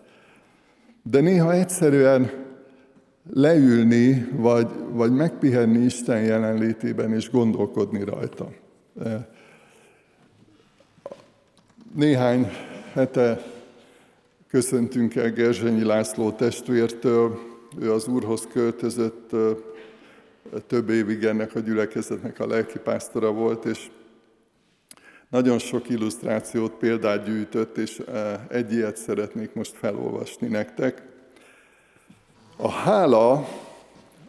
de 1.04 1.20
néha 1.20 1.54
egyszerűen 1.54 2.45
leülni, 3.34 4.28
vagy, 4.32 4.68
vagy 4.90 5.12
megpihenni 5.12 5.80
Isten 5.80 6.22
jelenlétében, 6.22 7.14
és 7.14 7.30
gondolkodni 7.30 8.04
rajta. 8.04 8.52
Néhány 11.96 12.52
hete 12.94 13.44
köszöntünk 14.48 15.16
el 15.16 15.32
Gerzsenyi 15.32 15.84
László 15.84 16.32
testvértől, 16.32 17.40
ő 17.80 17.92
az 17.92 18.08
Úrhoz 18.08 18.48
költözött 18.52 19.30
több 20.68 20.90
évig 20.90 21.24
ennek 21.24 21.56
a 21.56 21.60
gyülekezetnek 21.60 22.40
a 22.40 22.48
lelkipásztora 22.48 23.32
volt, 23.32 23.66
és 23.66 23.90
nagyon 25.30 25.60
sok 25.60 25.90
illusztrációt, 25.90 26.72
példát 26.72 27.26
gyűjtött, 27.26 27.78
és 27.78 28.00
e, 28.00 28.46
egy 28.50 28.74
ilyet 28.74 28.98
szeretnék 28.98 29.54
most 29.54 29.74
felolvasni 29.76 30.48
nektek. 30.48 31.15
A 32.58 32.70
hála 32.70 33.48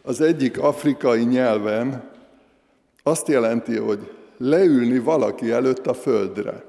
az 0.01 0.21
egyik 0.21 0.59
afrikai 0.59 1.23
nyelven 1.23 2.09
azt 3.03 3.27
jelenti, 3.27 3.77
hogy 3.77 4.11
leülni 4.37 4.99
valaki 4.99 5.51
előtt 5.51 5.87
a 5.87 5.93
földre. 5.93 6.63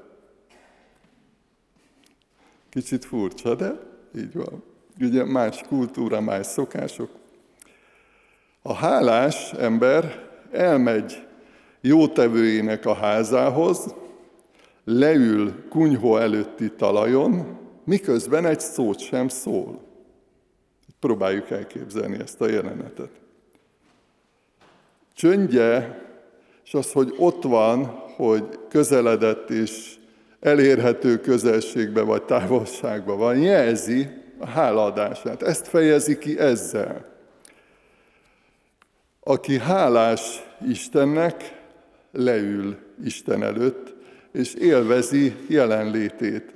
Kicsit 2.69 3.05
furcsa, 3.05 3.55
de 3.55 3.79
így 4.15 4.33
van. 4.33 4.63
Ugye 4.99 5.25
más 5.25 5.61
kultúra, 5.67 6.21
más 6.21 6.45
szokások, 6.45 7.09
a 8.61 8.73
hálás 8.73 9.53
ember 9.53 10.29
elmegy 10.51 11.27
jótevőjének 11.81 12.85
a 12.85 12.93
házához, 12.93 13.95
leül 14.83 15.67
kunyhó 15.69 16.17
előtti 16.17 16.71
talajon, 16.71 17.57
miközben 17.83 18.45
egy 18.45 18.59
szót 18.59 18.99
sem 18.99 19.27
szól. 19.27 19.88
Próbáljuk 20.99 21.49
elképzelni 21.49 22.19
ezt 22.19 22.41
a 22.41 22.49
jelenetet. 22.49 23.09
Csöndje, 25.15 26.03
és 26.65 26.73
az, 26.73 26.91
hogy 26.91 27.13
ott 27.17 27.43
van, 27.43 27.85
hogy 28.15 28.59
közeledett 28.69 29.49
és 29.49 29.95
elérhető 30.39 31.19
közelségbe 31.19 32.01
vagy 32.01 32.23
távolságban 32.23 33.17
van, 33.17 33.37
jelzi 33.37 34.07
a 34.39 34.47
hálaadását. 34.47 35.41
Ezt 35.41 35.67
fejezi 35.67 36.17
ki 36.17 36.39
ezzel. 36.39 37.05
Aki 39.19 39.57
hálás 39.57 40.43
Istennek, 40.67 41.61
leül 42.11 42.77
Isten 43.03 43.43
előtt, 43.43 43.95
és 44.31 44.53
élvezi 44.53 45.35
jelenlétét. 45.47 46.53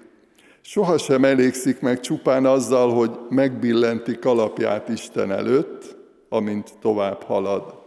Sohasem 0.66 1.26
elégszik 1.26 1.80
meg 1.80 2.00
csupán 2.00 2.46
azzal, 2.46 2.94
hogy 2.94 3.12
megbillenti 3.30 4.20
kalapját 4.20 4.90
Isten 4.90 5.32
előtt, 5.32 5.96
amint 6.30 6.74
tovább 6.82 7.24
halad. 7.24 7.82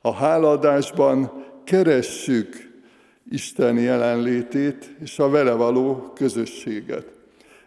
A 0.00 0.12
háladásban 0.12 1.44
keressük 1.64 2.72
Isten 3.30 3.78
jelenlétét 3.78 4.96
és 5.00 5.18
a 5.18 5.28
vele 5.28 5.52
való 5.52 6.12
közösséget. 6.14 7.06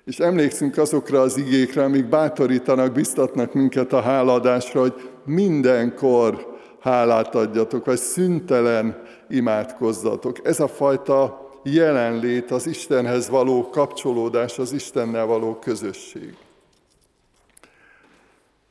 És 0.05 0.19
emlékszünk 0.19 0.77
azokra 0.77 1.21
az 1.21 1.37
igékre, 1.37 1.83
amik 1.83 2.09
bátorítanak, 2.09 2.91
biztatnak 2.91 3.53
minket 3.53 3.93
a 3.93 4.01
háladásra, 4.01 4.79
hogy 4.79 4.93
mindenkor 5.25 6.57
hálát 6.79 7.35
adjatok, 7.35 7.85
vagy 7.85 7.97
szüntelen 7.97 9.01
imádkozzatok. 9.29 10.39
Ez 10.43 10.59
a 10.59 10.67
fajta 10.67 11.46
jelenlét, 11.73 12.51
az 12.51 12.67
Istenhez 12.67 13.29
való 13.29 13.69
kapcsolódás, 13.69 14.57
az 14.59 14.71
Istennel 14.71 15.25
való 15.25 15.55
közösség. 15.55 16.35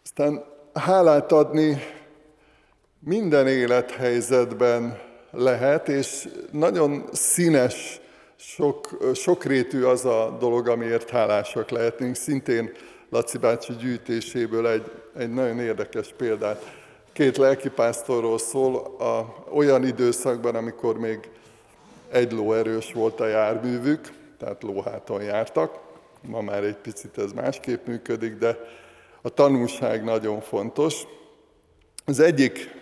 Aztán 0.04 0.44
hálát 0.72 1.32
adni 1.32 1.82
minden 2.98 3.46
élethelyzetben 3.46 4.98
lehet, 5.30 5.88
és 5.88 6.28
nagyon 6.50 7.04
színes, 7.12 8.00
sok, 8.36 8.98
sokrétű 9.14 9.82
az 9.82 10.04
a 10.04 10.36
dolog, 10.40 10.68
amiért 10.68 11.10
hálásak 11.10 11.70
lehetünk. 11.70 12.14
Szintén 12.14 12.72
Laci 13.10 13.38
bácsi 13.38 13.72
gyűjtéséből 13.72 14.68
egy, 14.68 14.90
egy 15.18 15.32
nagyon 15.32 15.58
érdekes 15.58 16.14
példát. 16.16 16.74
Két 17.12 17.36
lelkipásztorról 17.36 18.38
szól 18.38 18.76
a, 18.98 19.44
olyan 19.54 19.84
időszakban, 19.86 20.54
amikor 20.54 20.98
még 20.98 21.30
egy 22.10 22.32
lóerős 22.32 22.92
volt 22.92 23.20
a 23.20 23.26
járművük, 23.26 24.12
tehát 24.38 24.62
lóháton 24.62 25.22
jártak. 25.22 25.78
Ma 26.20 26.40
már 26.40 26.64
egy 26.64 26.76
picit 26.76 27.18
ez 27.18 27.32
másképp 27.32 27.86
működik, 27.86 28.34
de 28.34 28.58
a 29.22 29.28
tanulság 29.28 30.04
nagyon 30.04 30.40
fontos. 30.40 31.02
Az 32.04 32.20
egyik 32.20 32.74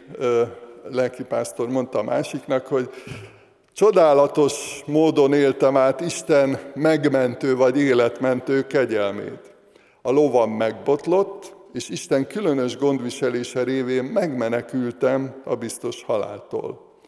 lelkipásztor 0.90 1.68
mondta 1.68 1.98
a 1.98 2.02
másiknak, 2.02 2.66
hogy 2.66 2.90
csodálatos 3.72 4.82
módon 4.86 5.32
éltem 5.32 5.76
át 5.76 6.00
Isten 6.00 6.58
megmentő 6.74 7.56
vagy 7.56 7.78
életmentő 7.78 8.66
kegyelmét. 8.66 9.54
A 10.02 10.10
lovam 10.10 10.50
megbotlott, 10.50 11.56
és 11.72 11.88
Isten 11.88 12.26
különös 12.26 12.76
gondviselése 12.76 13.62
révén 13.62 14.04
megmenekültem 14.04 15.34
a 15.44 15.54
biztos 15.54 16.02
haláltól. 16.02 17.00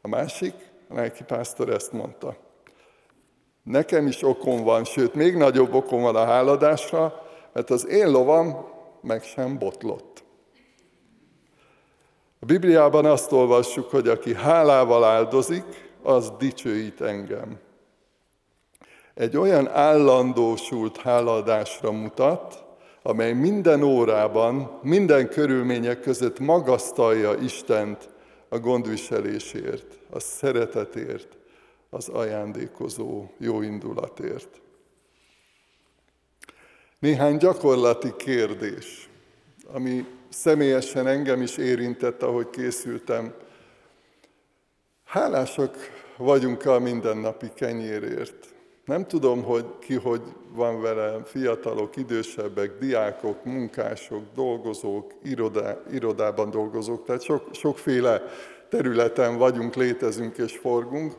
A 0.00 0.08
másik, 0.08 0.54
a 0.92 0.94
lelkipásztor 0.94 1.68
ezt 1.68 1.92
mondta. 1.92 2.36
Nekem 3.62 4.06
is 4.06 4.22
okom 4.22 4.62
van, 4.62 4.84
sőt, 4.84 5.14
még 5.14 5.36
nagyobb 5.36 5.74
okom 5.74 6.02
van 6.02 6.16
a 6.16 6.24
háladásra, 6.24 7.26
mert 7.52 7.70
az 7.70 7.86
én 7.86 8.10
lovam 8.10 8.68
meg 9.00 9.22
sem 9.22 9.58
botlott. 9.58 10.24
A 12.40 12.44
Bibliában 12.44 13.04
azt 13.04 13.32
olvassuk, 13.32 13.90
hogy 13.90 14.08
aki 14.08 14.34
hálával 14.34 15.04
áldozik, 15.04 15.90
az 16.02 16.32
dicsőít 16.38 17.00
engem. 17.00 17.58
Egy 19.14 19.36
olyan 19.36 19.68
állandósult 19.68 20.96
háladásra 20.96 21.92
mutat, 21.92 22.64
amely 23.02 23.32
minden 23.32 23.82
órában, 23.82 24.78
minden 24.82 25.28
körülmények 25.28 26.00
között 26.00 26.38
magasztalja 26.38 27.34
Istent 27.34 28.08
a 28.48 28.58
gondviselésért, 28.58 30.01
a 30.14 30.20
szeretetért, 30.20 31.36
az 31.90 32.08
ajándékozó 32.08 33.26
jó 33.38 33.62
indulatért. 33.62 34.60
Néhány 36.98 37.36
gyakorlati 37.36 38.16
kérdés, 38.16 39.08
ami 39.72 40.06
személyesen 40.28 41.06
engem 41.06 41.42
is 41.42 41.56
érintett, 41.56 42.22
ahogy 42.22 42.50
készültem. 42.50 43.34
Hálásak 45.04 45.76
vagyunk 46.16 46.66
a 46.66 46.78
mindennapi 46.78 47.50
kenyérért. 47.54 48.54
Nem 48.84 49.06
tudom, 49.06 49.42
hogy 49.42 49.78
ki 49.78 49.94
hogy 49.94 50.22
van 50.48 50.80
vele, 50.80 51.24
fiatalok, 51.24 51.96
idősebbek, 51.96 52.78
diákok, 52.78 53.44
munkások, 53.44 54.22
dolgozók, 54.34 55.12
irodá, 55.22 55.82
irodában 55.90 56.50
dolgozók, 56.50 57.04
tehát 57.04 57.22
sok, 57.22 57.48
sokféle 57.52 58.22
területen 58.72 59.36
vagyunk, 59.36 59.74
létezünk 59.74 60.38
és 60.38 60.56
forgunk. 60.56 61.14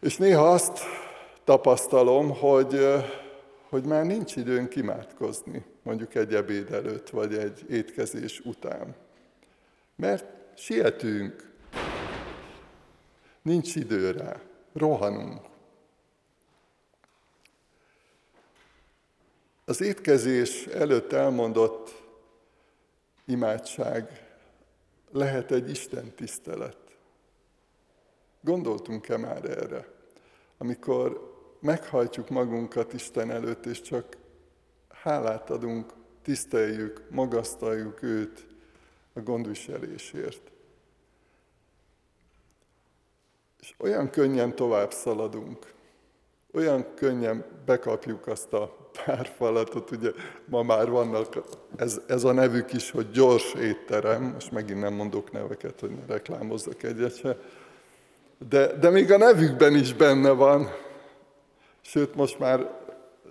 És 0.00 0.16
néha 0.16 0.52
azt 0.52 0.78
tapasztalom, 1.44 2.30
hogy, 2.30 2.86
hogy 3.68 3.84
már 3.84 4.04
nincs 4.04 4.36
időnk 4.36 4.76
imádkozni, 4.76 5.64
mondjuk 5.82 6.14
egy 6.14 6.34
ebéd 6.34 6.72
előtt, 6.72 7.10
vagy 7.10 7.34
egy 7.34 7.64
étkezés 7.70 8.40
után. 8.40 8.94
Mert 9.94 10.24
sietünk, 10.54 11.52
nincs 13.42 13.74
idő 13.74 14.10
rá, 14.10 14.40
rohanunk. 14.72 15.40
Az 19.64 19.80
étkezés 19.80 20.66
előtt 20.66 21.12
elmondott 21.12 22.02
imádság 23.24 24.25
lehet 25.10 25.50
egy 25.50 25.70
Isten 25.70 26.14
tisztelet. 26.14 26.78
Gondoltunk-e 28.40 29.16
már 29.16 29.44
erre? 29.44 29.88
Amikor 30.58 31.34
meghajtjuk 31.60 32.28
magunkat 32.28 32.92
Isten 32.92 33.30
előtt, 33.30 33.66
és 33.66 33.80
csak 33.80 34.16
hálát 34.88 35.50
adunk, 35.50 35.92
tiszteljük, 36.22 37.06
magasztaljuk 37.10 38.02
őt 38.02 38.46
a 39.12 39.20
gondviselésért. 39.20 40.50
És 43.60 43.74
olyan 43.78 44.10
könnyen 44.10 44.54
tovább 44.54 44.92
szaladunk, 44.92 45.74
olyan 46.56 46.86
könnyen 46.94 47.44
bekapjuk 47.66 48.26
azt 48.26 48.52
a 48.52 48.76
pár 49.04 49.32
falatot, 49.36 49.90
ugye 49.90 50.10
ma 50.44 50.62
már 50.62 50.90
vannak, 50.90 51.42
ez, 51.76 52.00
ez 52.06 52.24
a 52.24 52.32
nevük 52.32 52.72
is, 52.72 52.90
hogy 52.90 53.10
gyors 53.10 53.54
étterem, 53.54 54.22
most 54.22 54.52
megint 54.52 54.80
nem 54.80 54.94
mondok 54.94 55.32
neveket, 55.32 55.80
hogy 55.80 55.90
ne 55.90 56.14
reklámozzak 56.14 56.82
egyet 56.82 57.16
se, 57.18 57.36
de, 58.48 58.72
de 58.72 58.90
még 58.90 59.12
a 59.12 59.16
nevükben 59.16 59.74
is 59.74 59.94
benne 59.94 60.30
van, 60.30 60.70
sőt 61.80 62.14
most 62.14 62.38
már 62.38 62.84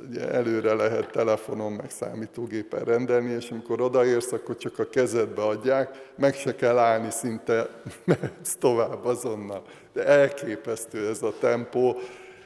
ugye 0.09 0.31
előre 0.31 0.73
lehet 0.73 1.11
telefonon, 1.11 1.71
meg 1.71 1.89
számítógépen 1.89 2.83
rendelni, 2.83 3.31
és 3.31 3.49
amikor 3.49 3.81
odaérsz, 3.81 4.31
akkor 4.31 4.57
csak 4.57 4.79
a 4.79 4.89
kezedbe 4.89 5.41
adják, 5.41 6.11
meg 6.17 6.33
se 6.33 6.55
kell 6.55 6.77
állni, 6.77 7.11
szinte 7.11 7.69
mehetsz 8.05 8.55
tovább 8.59 9.05
azonnal. 9.05 9.61
De 9.93 10.05
elképesztő 10.05 11.07
ez 11.07 11.21
a 11.21 11.33
tempó, 11.39 11.95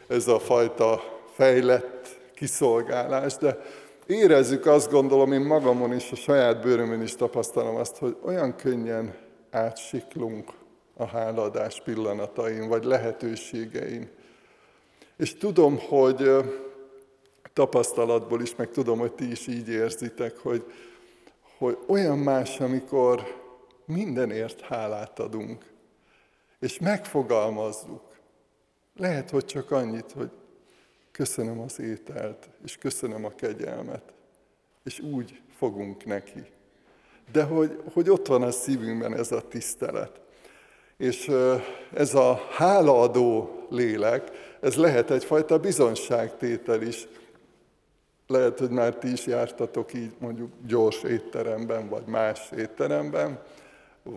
ez 0.10 0.28
a 0.28 0.40
fajta 0.40 1.02
fejlett 1.34 2.20
kiszolgálás, 2.36 3.38
de 3.38 3.58
érezzük 4.06 4.66
azt 4.66 4.92
gondolom, 4.92 5.32
én 5.32 5.42
magamon 5.42 5.94
is, 5.94 6.12
a 6.12 6.16
saját 6.16 6.62
bőrömön 6.62 7.02
is 7.02 7.16
tapasztalom 7.16 7.76
azt, 7.76 7.98
hogy 7.98 8.18
olyan 8.24 8.56
könnyen 8.56 9.16
átsiklunk 9.52 10.50
a 10.98 11.06
háladás 11.06 11.82
pillanatain, 11.82 12.68
vagy 12.68 12.84
lehetőségein. 12.84 14.10
És 15.18 15.38
tudom, 15.38 15.80
hogy 15.80 16.30
tapasztalatból 17.54 18.42
is, 18.42 18.56
meg 18.56 18.72
tudom, 18.72 19.00
hogy 19.00 19.12
ti 19.12 19.32
is 19.32 19.48
így 19.48 19.70
érzitek, 19.70 20.38
hogy, 20.38 20.64
hogy 21.58 21.78
olyan 21.88 22.18
más, 22.18 22.60
amikor 22.60 23.24
mindenért 23.86 24.62
hálát 24.62 25.20
adunk, 25.20 25.66
és 26.60 26.80
megfogalmazzuk. 26.80 28.09
Lehet, 29.00 29.30
hogy 29.30 29.46
csak 29.46 29.72
annyit, 29.72 30.12
hogy 30.12 30.30
köszönöm 31.12 31.60
az 31.60 31.80
ételt, 31.80 32.50
és 32.64 32.78
köszönöm 32.78 33.26
a 33.26 33.36
kegyelmet, 33.36 34.04
és 34.84 35.00
úgy 35.00 35.42
fogunk 35.58 36.06
neki. 36.06 36.44
De 37.32 37.44
hogy, 37.44 37.82
hogy 37.94 38.10
ott 38.10 38.28
van 38.28 38.42
a 38.42 38.52
szívünkben 38.52 39.16
ez 39.16 39.32
a 39.32 39.48
tisztelet. 39.48 40.20
És 40.98 41.32
ez 41.94 42.14
a 42.16 42.40
hálaadó 42.52 43.50
lélek, 43.70 44.32
ez 44.62 44.76
lehet 44.76 45.12
egyfajta 45.12 45.60
bizonságtétel 45.60 46.82
is. 46.82 47.08
Lehet, 48.28 48.60
hogy 48.60 48.70
már 48.70 48.96
ti 48.96 49.12
is 49.12 49.26
jártatok 49.26 49.94
így 49.94 50.16
mondjuk 50.18 50.52
gyors 50.66 51.04
étteremben, 51.04 51.90
vagy 51.90 52.06
más 52.06 52.52
étteremben, 52.58 53.42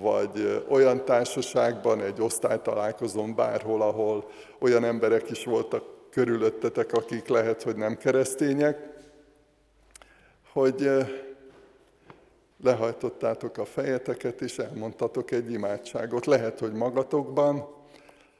vagy 0.01 0.65
olyan 0.69 1.05
társaságban, 1.05 2.01
egy 2.01 2.21
osztálytalálkozón, 2.21 3.35
bárhol, 3.35 3.83
ahol 3.83 4.31
olyan 4.59 4.85
emberek 4.85 5.31
is 5.31 5.45
voltak 5.45 5.85
körülöttetek, 6.11 6.93
akik 6.93 7.29
lehet, 7.29 7.63
hogy 7.63 7.77
nem 7.77 7.97
keresztények, 7.97 8.91
hogy 10.53 10.91
lehajtottátok 12.63 13.59
a 13.59 13.65
fejeteket, 13.65 14.41
és 14.41 14.59
elmondtatok 14.59 15.31
egy 15.31 15.53
imádságot. 15.53 16.27
Lehet, 16.27 16.59
hogy 16.59 16.73
magatokban, 16.73 17.69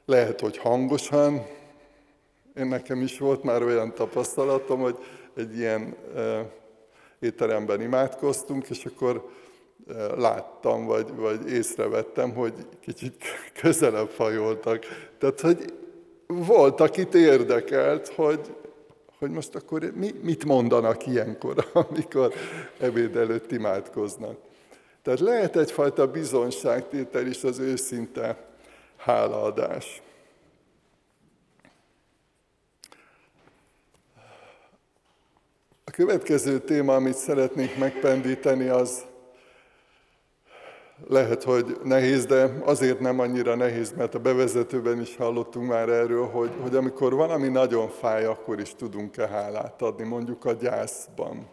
lehet, 0.05 0.41
hogy 0.41 0.57
hangosan. 0.57 1.47
Én 2.57 2.67
nekem 2.67 3.01
is 3.03 3.19
volt 3.19 3.43
már 3.43 3.63
olyan 3.63 3.95
tapasztalatom, 3.95 4.81
hogy 4.81 4.99
egy 5.37 5.57
ilyen 5.57 5.97
étteremben 7.19 7.81
imádkoztunk, 7.81 8.69
és 8.69 8.85
akkor 8.85 9.31
láttam, 10.17 10.85
vagy, 10.85 11.15
vagy 11.15 11.51
észrevettem, 11.51 12.35
hogy 12.35 12.53
kicsit 12.81 13.25
közelebb 13.61 14.09
fajoltak. 14.09 14.85
Tehát, 15.19 15.41
hogy 15.41 15.75
volt, 16.27 16.81
akit 16.81 17.15
érdekelt, 17.15 18.09
hogy, 18.09 18.55
hogy 19.19 19.31
most 19.31 19.55
akkor 19.55 19.93
mi, 19.95 20.15
mit 20.23 20.45
mondanak 20.45 21.07
ilyenkor, 21.07 21.67
amikor 21.89 22.33
ebéd 22.79 23.17
előtt 23.17 23.53
imádkoznak. 23.53 24.37
Tehát 25.03 25.21
lehet 25.21 25.57
egyfajta 25.57 26.11
bizonságtétel 26.11 27.27
is 27.27 27.45
az 27.45 27.59
őszinte 27.59 28.47
hálaadás. 28.97 30.03
A 35.85 35.91
következő 35.91 36.59
téma, 36.59 36.95
amit 36.95 37.15
szeretnék 37.15 37.79
megpendíteni, 37.79 38.69
az 38.69 39.05
lehet, 41.09 41.43
hogy 41.43 41.77
nehéz, 41.85 42.27
de 42.27 42.51
azért 42.65 43.01
nem 43.01 43.19
annyira 43.19 43.55
nehéz, 43.55 43.93
mert 43.97 44.15
a 44.15 44.19
bevezetőben 44.19 45.01
is 45.01 45.17
hallottunk 45.17 45.69
már 45.69 45.89
erről, 45.89 46.27
hogy, 46.27 46.51
hogy 46.61 46.77
amikor 46.77 47.15
valami 47.15 47.49
nagyon 47.49 47.89
fáj, 47.89 48.25
akkor 48.25 48.61
is 48.61 48.75
tudunk-e 48.75 49.27
hálát 49.27 49.83
adni, 49.83 50.05
mondjuk 50.05 50.45
a 50.45 50.53
gyászban. 50.53 51.49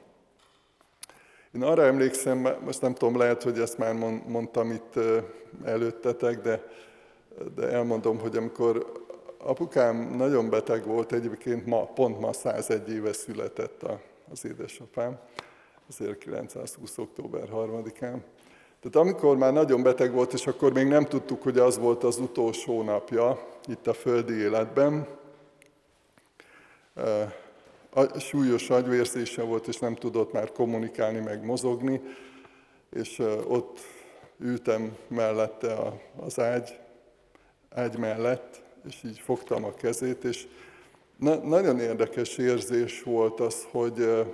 Én 1.55 1.63
arra 1.63 1.83
emlékszem, 1.83 2.47
most 2.65 2.81
nem 2.81 2.93
tudom, 2.93 3.17
lehet, 3.17 3.43
hogy 3.43 3.59
ezt 3.59 3.77
már 3.77 3.93
mondtam 4.27 4.71
itt 4.71 4.93
előttetek, 5.63 6.41
de, 6.41 6.63
de 7.55 7.69
elmondom, 7.69 8.19
hogy 8.19 8.37
amikor 8.37 8.91
apukám 9.37 10.15
nagyon 10.15 10.49
beteg 10.49 10.85
volt, 10.85 11.11
egyébként 11.11 11.65
ma, 11.65 11.85
pont 11.85 12.19
ma 12.19 12.33
101 12.33 12.91
éve 12.91 13.13
született 13.13 13.85
az 14.31 14.45
édesapám, 14.45 15.19
1920. 15.89 16.97
október 16.97 17.49
3-án, 17.53 18.17
tehát 18.81 19.07
amikor 19.07 19.37
már 19.37 19.53
nagyon 19.53 19.83
beteg 19.83 20.13
volt, 20.13 20.33
és 20.33 20.47
akkor 20.47 20.73
még 20.73 20.87
nem 20.87 21.05
tudtuk, 21.05 21.43
hogy 21.43 21.57
az 21.57 21.77
volt 21.77 22.03
az 22.03 22.17
utolsó 22.17 22.83
napja 22.83 23.47
itt 23.65 23.87
a 23.87 23.93
földi 23.93 24.33
életben, 24.33 25.07
súlyos 28.17 28.69
agyvérzése 28.69 29.43
volt, 29.43 29.67
és 29.67 29.77
nem 29.77 29.95
tudott 29.95 30.31
már 30.31 30.51
kommunikálni, 30.51 31.19
meg 31.19 31.45
mozogni, 31.45 32.01
és 32.89 33.19
ott 33.47 33.79
ültem 34.39 34.97
mellette 35.07 35.77
az 36.19 36.39
ágy, 36.39 36.79
ágy 37.69 37.97
mellett, 37.97 38.61
és 38.87 39.03
így 39.03 39.19
fogtam 39.19 39.63
a 39.63 39.73
kezét, 39.73 40.23
és 40.23 40.47
na, 41.15 41.35
nagyon 41.35 41.79
érdekes 41.79 42.37
érzés 42.37 43.03
volt 43.03 43.39
az, 43.39 43.67
hogy 43.71 44.25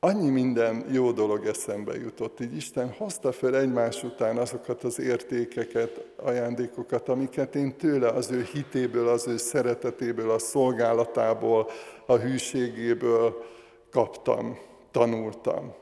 annyi 0.00 0.30
minden 0.30 0.84
jó 0.90 1.12
dolog 1.12 1.46
eszembe 1.46 1.94
jutott. 1.94 2.40
Így 2.40 2.56
Isten 2.56 2.92
hozta 2.92 3.32
fel 3.32 3.56
egymás 3.56 4.02
után 4.02 4.36
azokat 4.36 4.84
az 4.84 5.00
értékeket, 5.00 6.04
ajándékokat, 6.16 7.08
amiket 7.08 7.54
én 7.54 7.76
tőle 7.76 8.08
az 8.08 8.30
ő 8.30 8.42
hitéből, 8.52 9.08
az 9.08 9.26
ő 9.26 9.36
szeretetéből, 9.36 10.30
a 10.30 10.38
szolgálatából, 10.38 11.70
a 12.06 12.16
hűségéből 12.16 13.44
kaptam, 13.90 14.58
tanultam. 14.90 15.74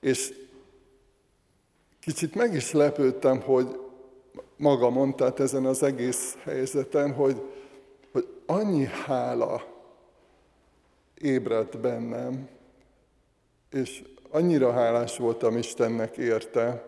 És 0.00 0.34
kicsit 2.00 2.34
meg 2.34 2.54
is 2.54 2.72
lepődtem, 2.72 3.40
hogy 3.40 3.80
magamon, 4.56 5.16
tehát 5.16 5.40
ezen 5.40 5.64
az 5.64 5.82
egész 5.82 6.36
helyzeten, 6.42 7.12
hogy, 7.12 7.42
hogy 8.12 8.28
annyi 8.46 8.84
hála 8.84 9.62
ébredt 11.14 11.80
bennem, 11.80 12.48
és 13.82 14.02
annyira 14.30 14.72
hálás 14.72 15.16
voltam 15.16 15.56
Istennek 15.56 16.16
érte, 16.16 16.84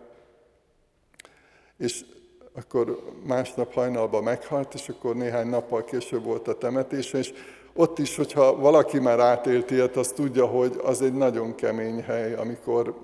és 1.77 2.05
akkor 2.53 3.13
másnap 3.25 3.73
hajnalban 3.73 4.23
meghalt, 4.23 4.73
és 4.73 4.89
akkor 4.89 5.15
néhány 5.15 5.47
nappal 5.47 5.83
később 5.83 6.23
volt 6.23 6.47
a 6.47 6.57
temetése, 6.57 7.17
és 7.17 7.33
ott 7.73 7.99
is, 7.99 8.15
hogyha 8.15 8.55
valaki 8.55 8.99
már 8.99 9.19
átélt 9.19 9.71
ilyet, 9.71 9.95
az 9.95 10.07
tudja, 10.07 10.45
hogy 10.45 10.79
az 10.83 11.01
egy 11.01 11.13
nagyon 11.13 11.55
kemény 11.55 12.03
hely, 12.03 12.33
amikor 12.33 12.95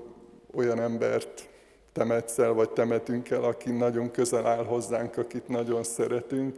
olyan 0.56 0.80
embert 0.80 1.50
temetsz 1.94 2.38
el, 2.40 2.54
vagy 2.54 2.70
temetünk 2.70 3.30
el, 3.30 3.44
aki 3.44 3.72
nagyon 3.72 4.12
közel 4.12 4.46
áll 4.46 4.66
hozzánk, 4.66 5.18
akit 5.18 5.48
nagyon 5.48 5.84
szeretünk. 5.84 6.56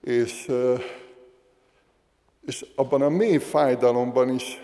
És, 0.00 0.52
és 2.46 2.66
abban 2.76 3.02
a 3.02 3.08
mély 3.08 3.38
fájdalomban 3.38 4.28
is 4.34 4.60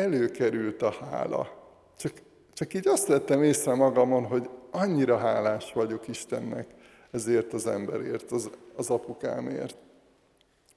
előkerült 0.00 0.82
a 0.82 0.90
hála. 0.90 1.48
Csak, 1.96 2.12
csak 2.52 2.74
így 2.74 2.88
azt 2.88 3.06
vettem 3.06 3.42
észre 3.42 3.74
magamon, 3.74 4.24
hogy 4.24 4.48
annyira 4.70 5.16
hálás 5.16 5.72
vagyok 5.72 6.08
Istennek 6.08 6.66
ezért 7.10 7.52
az 7.52 7.66
emberért, 7.66 8.30
az, 8.30 8.50
az 8.76 8.90
apukámért. 8.90 9.76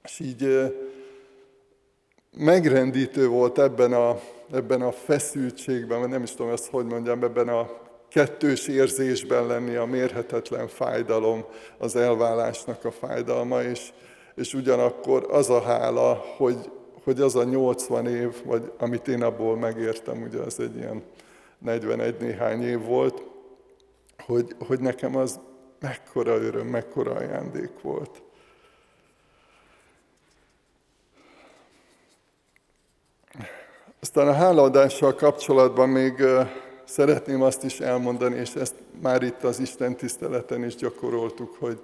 És 0.02 0.20
így 0.20 0.72
megrendítő 2.36 3.28
volt 3.28 3.58
ebben 3.58 3.92
a, 3.92 4.20
ebben 4.52 4.82
a 4.82 4.92
feszültségben, 4.92 6.00
vagy 6.00 6.08
nem 6.08 6.22
is 6.22 6.30
tudom 6.30 6.52
ezt 6.52 6.70
hogy 6.70 6.84
mondjam, 6.84 7.22
ebben 7.22 7.48
a 7.48 7.70
kettős 8.08 8.68
érzésben 8.68 9.46
lenni 9.46 9.74
a 9.74 9.84
mérhetetlen 9.84 10.68
fájdalom, 10.68 11.44
az 11.78 11.96
elválásnak 11.96 12.84
a 12.84 12.90
fájdalma, 12.90 13.62
és, 13.62 13.92
és 14.34 14.54
ugyanakkor 14.54 15.26
az 15.30 15.50
a 15.50 15.60
hála, 15.60 16.24
hogy, 16.36 16.70
hogy 17.04 17.20
az 17.20 17.36
a 17.36 17.44
80 17.44 18.06
év, 18.06 18.44
vagy 18.44 18.72
amit 18.78 19.08
én 19.08 19.22
abból 19.22 19.56
megértem, 19.56 20.22
ugye 20.22 20.38
az 20.38 20.60
egy 20.60 20.76
ilyen 20.76 21.02
41 21.58 22.16
néhány 22.20 22.62
év 22.62 22.84
volt, 22.84 23.22
hogy, 24.18 24.54
hogy 24.66 24.80
nekem 24.80 25.16
az 25.16 25.40
mekkora 25.80 26.36
öröm, 26.36 26.66
mekkora 26.66 27.12
ajándék 27.12 27.80
volt. 27.82 28.22
Aztán 34.00 34.28
a 34.28 34.32
hálaadással 34.32 35.14
kapcsolatban 35.14 35.88
még 35.88 36.22
szeretném 36.84 37.42
azt 37.42 37.64
is 37.64 37.80
elmondani, 37.80 38.36
és 38.36 38.54
ezt 38.54 38.74
már 39.02 39.22
itt 39.22 39.42
az 39.42 39.58
Isten 39.58 39.96
tiszteleten 39.96 40.64
is 40.64 40.74
gyakoroltuk, 40.74 41.56
hogy, 41.58 41.80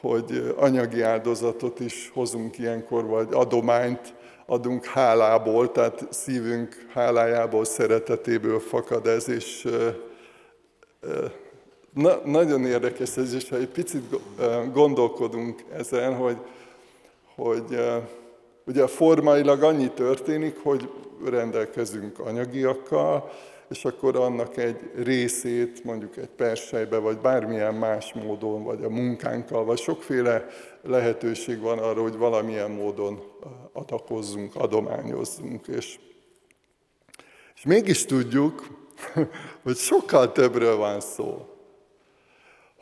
hogy 0.00 0.54
anyagi 0.56 1.02
áldozatot 1.02 1.80
is 1.80 2.10
hozunk 2.14 2.58
ilyenkor, 2.58 3.06
vagy 3.06 3.28
adományt 3.32 4.14
adunk 4.50 4.84
hálából, 4.84 5.72
tehát 5.72 6.06
szívünk 6.10 6.86
hálájából, 6.92 7.64
szeretetéből 7.64 8.58
fakad 8.58 9.06
ez, 9.06 9.28
és 9.28 9.68
na, 11.94 12.20
nagyon 12.24 12.66
érdekes 12.66 13.16
ez, 13.16 13.34
és 13.34 13.48
ha 13.48 13.56
egy 13.56 13.68
picit 13.68 14.16
gondolkodunk 14.72 15.64
ezen, 15.72 16.16
hogy, 16.16 16.36
hogy 17.34 17.80
ugye 18.66 18.86
formailag 18.86 19.62
annyi 19.62 19.90
történik, 19.90 20.58
hogy 20.62 20.90
rendelkezünk 21.24 22.18
anyagiakkal, 22.18 23.30
és 23.70 23.84
akkor 23.84 24.16
annak 24.16 24.56
egy 24.56 24.90
részét 24.94 25.84
mondjuk 25.84 26.16
egy 26.16 26.28
persejbe, 26.28 26.98
vagy 26.98 27.18
bármilyen 27.18 27.74
más 27.74 28.12
módon, 28.12 28.62
vagy 28.64 28.84
a 28.84 28.88
munkánkkal, 28.88 29.64
vagy 29.64 29.78
sokféle 29.78 30.46
lehetőség 30.82 31.60
van 31.60 31.78
arra, 31.78 32.02
hogy 32.02 32.16
valamilyen 32.16 32.70
módon 32.70 33.22
adakozzunk, 33.72 34.54
adományozzunk. 34.54 35.66
És, 35.66 35.98
és 37.54 37.62
mégis 37.64 38.04
tudjuk, 38.04 38.66
hogy 39.64 39.76
sokkal 39.76 40.32
többről 40.32 40.76
van 40.76 41.00
szó. 41.00 41.46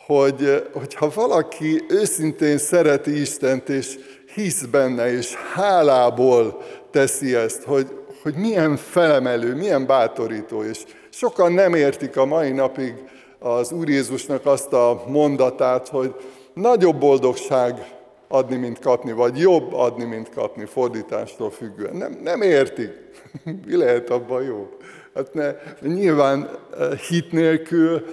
Hogy, 0.07 0.69
hogyha 0.73 1.11
valaki 1.15 1.85
őszintén 1.89 2.59
szereti 2.59 3.21
Istent, 3.21 3.69
és 3.69 3.99
hisz 4.35 4.65
benne, 4.65 5.13
és 5.13 5.35
hálából 5.35 6.63
teszi 6.91 7.35
ezt, 7.35 7.63
hogy, 7.63 7.98
hogy 8.23 8.35
milyen 8.35 8.77
felemelő, 8.77 9.55
milyen 9.55 9.87
bátorító, 9.87 10.63
és 10.63 10.85
sokan 11.11 11.53
nem 11.53 11.75
értik 11.75 12.17
a 12.17 12.25
mai 12.25 12.51
napig 12.51 12.95
az 13.39 13.73
Úr 13.73 13.89
Jézusnak 13.89 14.47
azt 14.47 14.73
a 14.73 15.03
mondatát, 15.07 15.89
hogy 15.89 16.15
nagyobb 16.55 16.99
boldogság 16.99 17.97
adni, 18.29 18.57
mint 18.57 18.79
kapni, 18.79 19.13
vagy 19.13 19.39
jobb 19.39 19.73
adni, 19.73 20.05
mint 20.05 20.31
kapni, 20.35 20.65
fordítástól 20.65 21.51
függően. 21.51 21.97
Nem, 21.97 22.21
nem 22.23 22.43
értik. 22.43 22.91
Mi 23.67 23.77
lehet 23.77 24.11
abban 24.11 24.43
jó? 24.43 24.69
Hát 25.15 25.35
ne, 25.35 25.55
nyilván 25.81 26.51
eh, 26.79 26.99
hit 26.99 27.33
nélkül, 27.33 28.05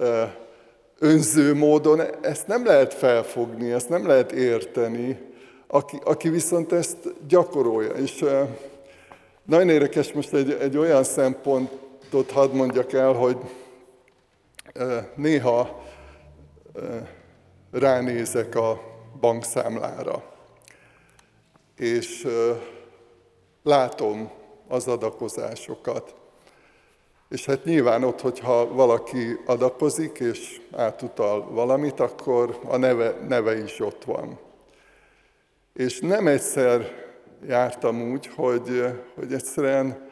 eh, 0.00 0.30
önző 0.98 1.54
módon 1.54 2.00
ezt 2.20 2.46
nem 2.46 2.66
lehet 2.66 2.94
felfogni, 2.94 3.72
ezt 3.72 3.88
nem 3.88 4.06
lehet 4.06 4.32
érteni, 4.32 5.18
aki, 5.66 5.98
aki 6.04 6.28
viszont 6.28 6.72
ezt 6.72 6.96
gyakorolja. 7.28 7.90
És 7.90 8.22
eh, 8.22 8.48
nagyon 9.46 9.68
érdekes 9.68 10.12
most 10.12 10.32
egy, 10.32 10.50
egy 10.50 10.76
olyan 10.76 11.04
szempontot 11.04 12.30
hadd 12.30 12.54
mondjak 12.54 12.92
el, 12.92 13.12
hogy 13.12 13.36
néha 15.14 15.82
ránézek 17.70 18.54
a 18.54 18.80
bankszámlára, 19.20 20.22
és 21.76 22.26
látom 23.62 24.30
az 24.68 24.88
adakozásokat. 24.88 26.14
És 27.28 27.44
hát 27.44 27.64
nyilván 27.64 28.04
ott, 28.04 28.20
hogyha 28.20 28.74
valaki 28.74 29.38
adakozik 29.46 30.18
és 30.18 30.60
átutal 30.72 31.50
valamit, 31.50 32.00
akkor 32.00 32.58
a 32.64 32.76
neve, 32.76 33.16
neve 33.28 33.62
is 33.62 33.80
ott 33.80 34.04
van. 34.04 34.38
És 35.72 36.00
nem 36.00 36.26
egyszer 36.26 37.05
jártam 37.48 38.10
úgy, 38.10 38.26
hogy, 38.26 38.84
hogy 39.14 39.32
egyszerűen 39.32 40.08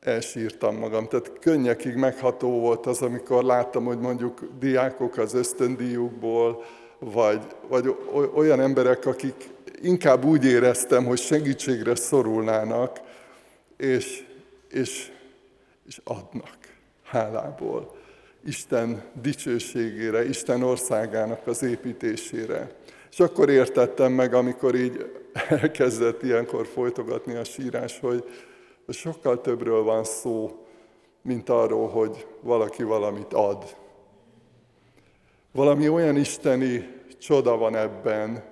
elsírtam 0.00 0.76
magam. 0.76 1.08
Tehát 1.08 1.32
könnyekig 1.40 1.94
megható 1.94 2.60
volt 2.60 2.86
az, 2.86 3.02
amikor 3.02 3.44
láttam, 3.44 3.84
hogy 3.84 3.98
mondjuk 3.98 4.40
diákok 4.58 5.16
az 5.16 5.34
ösztöndíjukból, 5.34 6.64
vagy, 6.98 7.42
vagy 7.68 7.96
olyan 8.34 8.60
emberek, 8.60 9.06
akik 9.06 9.50
inkább 9.82 10.24
úgy 10.24 10.44
éreztem, 10.44 11.04
hogy 11.04 11.18
segítségre 11.18 11.94
szorulnának, 11.94 13.00
és, 13.76 14.26
és, 14.70 15.12
és 15.86 16.00
adnak 16.04 16.56
hálából. 17.04 17.96
Isten 18.44 19.02
dicsőségére, 19.22 20.28
Isten 20.28 20.62
országának 20.62 21.46
az 21.46 21.62
építésére. 21.62 22.70
És 23.18 23.24
akkor 23.24 23.50
értettem 23.50 24.12
meg, 24.12 24.34
amikor 24.34 24.74
így 24.74 25.10
elkezdett 25.48 26.22
ilyenkor 26.22 26.66
folytogatni 26.66 27.34
a 27.34 27.44
sírás, 27.44 28.00
hogy 28.00 28.24
sokkal 28.88 29.40
többről 29.40 29.82
van 29.82 30.04
szó, 30.04 30.66
mint 31.22 31.48
arról, 31.48 31.88
hogy 31.88 32.26
valaki 32.40 32.82
valamit 32.82 33.32
ad. 33.32 33.76
Valami 35.52 35.88
olyan 35.88 36.16
isteni 36.16 36.94
csoda 37.20 37.56
van 37.56 37.76
ebben, 37.76 38.44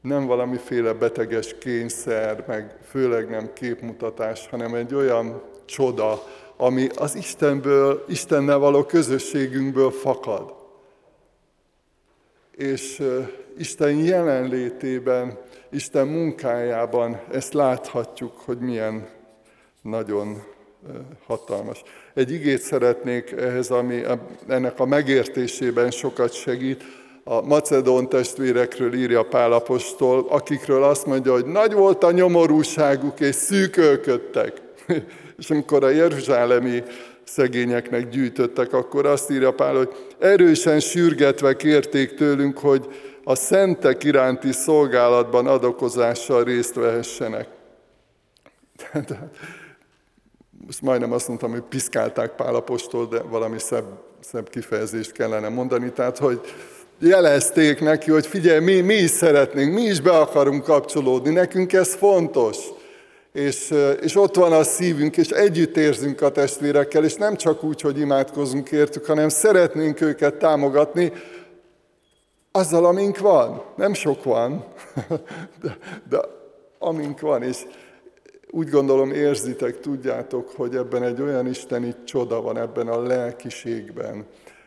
nem 0.00 0.26
valamiféle 0.26 0.92
beteges 0.92 1.58
kényszer, 1.58 2.44
meg 2.46 2.78
főleg 2.88 3.30
nem 3.30 3.52
képmutatás, 3.52 4.48
hanem 4.48 4.74
egy 4.74 4.94
olyan 4.94 5.42
csoda, 5.64 6.22
ami 6.56 6.88
az 6.96 7.14
Istenből, 7.14 8.04
Istennel 8.08 8.58
való 8.58 8.84
közösségünkből 8.84 9.90
fakad. 9.90 10.54
És 12.50 13.02
Isten 13.58 13.96
jelenlétében, 13.96 15.38
Isten 15.70 16.06
munkájában 16.06 17.20
ezt 17.32 17.52
láthatjuk, 17.52 18.32
hogy 18.44 18.58
milyen 18.58 19.08
nagyon 19.82 20.42
hatalmas. 21.26 21.82
Egy 22.14 22.32
igét 22.32 22.60
szeretnék 22.60 23.30
ehhez, 23.30 23.70
ami 23.70 24.02
ennek 24.48 24.80
a 24.80 24.86
megértésében 24.86 25.90
sokat 25.90 26.32
segít. 26.32 26.84
A 27.24 27.40
macedón 27.40 28.08
testvérekről 28.08 28.94
írja 28.94 29.22
Pálapostól, 29.22 30.26
akikről 30.28 30.82
azt 30.82 31.06
mondja, 31.06 31.32
hogy 31.32 31.46
nagy 31.46 31.72
volt 31.72 32.04
a 32.04 32.10
nyomorúságuk, 32.10 33.20
és 33.20 33.34
szűkölködtek. 33.34 34.62
és 35.38 35.50
amikor 35.50 35.84
a 35.84 35.88
jeruzsálemi 35.88 36.82
szegényeknek 37.24 38.08
gyűjtöttek, 38.08 38.72
akkor 38.72 39.06
azt 39.06 39.30
írja 39.30 39.52
Pál, 39.52 39.74
hogy 39.74 39.88
erősen 40.18 40.80
sürgetve 40.80 41.56
kérték 41.56 42.14
tőlünk, 42.14 42.58
hogy 42.58 42.86
a 43.28 43.34
szentek 43.34 44.04
iránti 44.04 44.52
szolgálatban 44.52 45.46
adokozással 45.46 46.44
részt 46.44 46.74
vehessenek. 46.74 47.48
most 50.66 50.82
majdnem 50.82 51.12
azt 51.12 51.28
mondtam, 51.28 51.50
hogy 51.50 51.60
piszkálták 51.60 52.30
Pálapostól, 52.30 53.06
de 53.06 53.20
valami 53.20 53.58
szebb, 53.58 53.84
szebb 54.20 54.48
kifejezést 54.48 55.12
kellene 55.12 55.48
mondani. 55.48 55.92
Tehát, 55.92 56.18
hogy 56.18 56.40
jelezték 56.98 57.80
neki, 57.80 58.10
hogy 58.10 58.26
figyelj, 58.26 58.60
mi, 58.60 58.80
mi 58.80 58.94
is 58.94 59.10
szeretnénk, 59.10 59.74
mi 59.74 59.82
is 59.82 60.00
be 60.00 60.18
akarunk 60.18 60.62
kapcsolódni, 60.62 61.32
nekünk 61.32 61.72
ez 61.72 61.94
fontos. 61.94 62.56
És, 63.32 63.74
és 64.00 64.16
ott 64.16 64.34
van 64.34 64.52
a 64.52 64.62
szívünk, 64.62 65.16
és 65.16 65.28
együtt 65.28 65.76
érzünk 65.76 66.20
a 66.20 66.30
testvérekkel, 66.30 67.04
és 67.04 67.14
nem 67.14 67.36
csak 67.36 67.62
úgy, 67.62 67.80
hogy 67.80 67.98
imádkozunk 67.98 68.70
értük, 68.70 69.06
hanem 69.06 69.28
szeretnénk 69.28 70.00
őket 70.00 70.34
támogatni, 70.34 71.12
azzal, 72.56 72.84
amink 72.84 73.18
van. 73.18 73.62
Nem 73.74 73.94
sok 73.94 74.24
van, 74.24 74.64
de, 75.62 75.76
de 76.08 76.20
amink 76.78 77.20
van. 77.20 77.42
És 77.42 77.64
úgy 78.50 78.70
gondolom 78.70 79.12
érzitek, 79.12 79.80
tudjátok, 79.80 80.50
hogy 80.56 80.76
ebben 80.76 81.02
egy 81.02 81.20
olyan 81.20 81.46
isteni 81.46 81.94
csoda 82.04 82.40
van, 82.40 82.58
ebben 82.58 82.88
a 82.88 83.02
lelkiségben, 83.02 84.26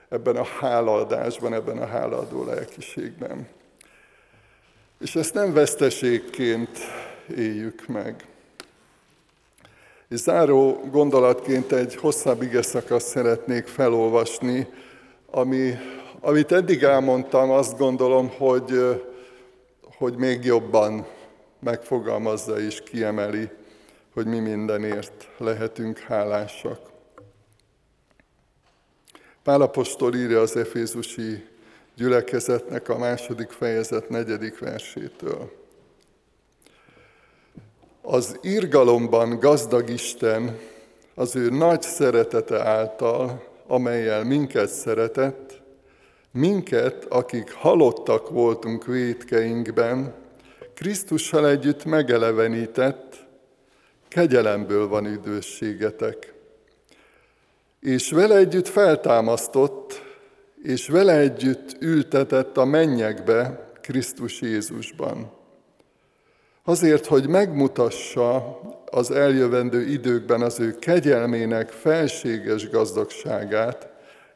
ebben 0.09 0.35
a 0.35 0.43
hálaadásban, 0.43 1.53
ebben 1.53 1.77
a 1.77 1.85
hálaadó 1.85 2.43
lelkiségben. 2.43 3.47
És 4.99 5.15
ezt 5.15 5.33
nem 5.33 5.53
veszteségként 5.53 6.77
éljük 7.35 7.87
meg. 7.87 8.25
És 10.09 10.19
záró 10.19 10.81
gondolatként 10.91 11.71
egy 11.71 11.95
hosszabb 11.95 12.41
ige 12.41 12.61
szakaszt 12.61 13.07
szeretnék 13.07 13.67
felolvasni, 13.67 14.67
ami, 15.31 15.73
amit 16.21 16.51
eddig 16.51 16.83
elmondtam, 16.83 17.51
azt 17.51 17.77
gondolom, 17.77 18.29
hogy, 18.37 19.01
hogy 19.97 20.15
még 20.15 20.43
jobban 20.43 21.07
megfogalmazza 21.59 22.59
és 22.59 22.83
kiemeli 22.83 23.49
hogy 24.13 24.27
mi 24.27 24.39
mindenért 24.39 25.27
lehetünk 25.37 25.99
hálásak. 25.99 26.79
Pálapostól 29.43 30.15
írja 30.15 30.41
az 30.41 30.55
Efézusi 30.55 31.47
gyülekezetnek 31.95 32.89
a 32.89 32.97
második 32.97 33.49
fejezet 33.49 34.09
negyedik 34.09 34.59
versétől. 34.59 35.51
Az 38.01 38.39
írgalomban 38.41 39.39
gazdag 39.39 39.89
Isten 39.89 40.57
az 41.13 41.35
ő 41.35 41.49
nagy 41.49 41.81
szeretete 41.81 42.65
által, 42.65 43.43
amelyel 43.67 44.23
minket 44.23 44.69
szeretett, 44.69 45.48
minket, 46.31 47.05
akik 47.05 47.51
halottak 47.51 48.29
voltunk 48.29 48.85
védkeinkben, 48.85 50.13
Krisztussal 50.73 51.47
együtt 51.47 51.85
megelevenített, 51.85 53.27
kegyelemből 54.07 54.87
van 54.87 55.05
üdvösségetek. 55.05 56.33
És 57.79 58.11
vele 58.11 58.35
együtt 58.35 58.67
feltámasztott, 58.67 60.01
és 60.63 60.87
vele 60.87 61.17
együtt 61.17 61.75
ültetett 61.79 62.57
a 62.57 62.65
mennyekbe 62.65 63.69
Krisztus 63.81 64.41
Jézusban. 64.41 65.31
Azért, 66.63 67.05
hogy 67.05 67.27
megmutassa 67.27 68.59
az 68.91 69.11
eljövendő 69.11 69.81
időkben 69.81 70.41
az 70.41 70.59
ő 70.59 70.75
kegyelmének 70.75 71.69
felséges 71.69 72.69
gazdagságát, 72.69 73.88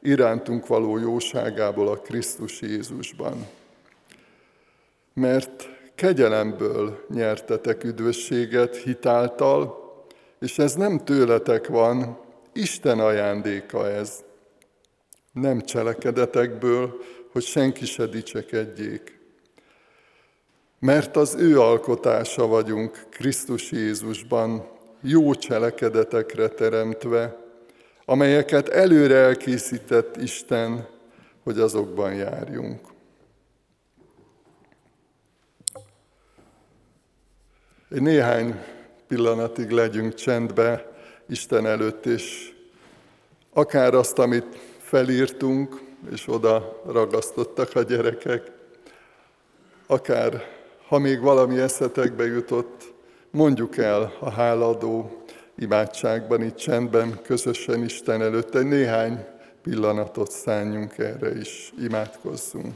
irántunk 0.03 0.67
való 0.67 0.97
jóságából 0.97 1.87
a 1.87 1.97
Krisztus 1.97 2.61
Jézusban. 2.61 3.47
Mert 5.13 5.69
kegyelemből 5.95 7.05
nyertetek 7.09 7.83
üdvösséget 7.83 8.75
hitáltal, 8.75 9.81
és 10.39 10.59
ez 10.59 10.73
nem 10.73 10.97
tőletek 10.97 11.67
van, 11.67 12.17
Isten 12.53 12.99
ajándéka 12.99 13.89
ez. 13.89 14.23
Nem 15.31 15.61
cselekedetekből, 15.61 16.97
hogy 17.31 17.43
senki 17.43 17.85
se 17.85 18.05
dicsekedjék. 18.05 19.19
Mert 20.79 21.15
az 21.15 21.35
ő 21.35 21.59
alkotása 21.59 22.47
vagyunk 22.47 23.05
Krisztus 23.09 23.71
Jézusban, 23.71 24.67
jó 25.01 25.33
cselekedetekre 25.33 26.47
teremtve, 26.47 27.42
amelyeket 28.05 28.69
előre 28.69 29.15
elkészített 29.15 30.17
Isten, 30.17 30.87
hogy 31.43 31.59
azokban 31.59 32.13
járjunk. 32.13 32.79
Egy 37.89 38.01
néhány 38.01 38.59
pillanatig 39.07 39.69
legyünk 39.69 40.13
csendbe 40.13 40.91
Isten 41.27 41.65
előtt, 41.65 42.05
és 42.05 42.53
akár 43.53 43.93
azt, 43.93 44.19
amit 44.19 44.57
felírtunk, 44.77 45.81
és 46.11 46.27
oda 46.27 46.81
ragasztottak 46.85 47.75
a 47.75 47.81
gyerekek, 47.81 48.51
akár 49.87 50.43
ha 50.87 50.97
még 50.97 51.19
valami 51.21 51.59
eszetekbe 51.59 52.25
jutott, 52.25 52.93
mondjuk 53.31 53.77
el 53.77 54.13
a 54.19 54.29
háladó 54.29 55.22
imádságban, 55.57 56.41
itt 56.41 56.55
csendben, 56.55 57.19
közösen 57.23 57.83
Isten 57.83 58.21
előtt. 58.21 58.55
Egy 58.55 58.65
néhány 58.65 59.25
pillanatot 59.61 60.31
szálljunk 60.31 60.97
erre 60.97 61.37
is, 61.37 61.73
imádkozzunk. 61.79 62.73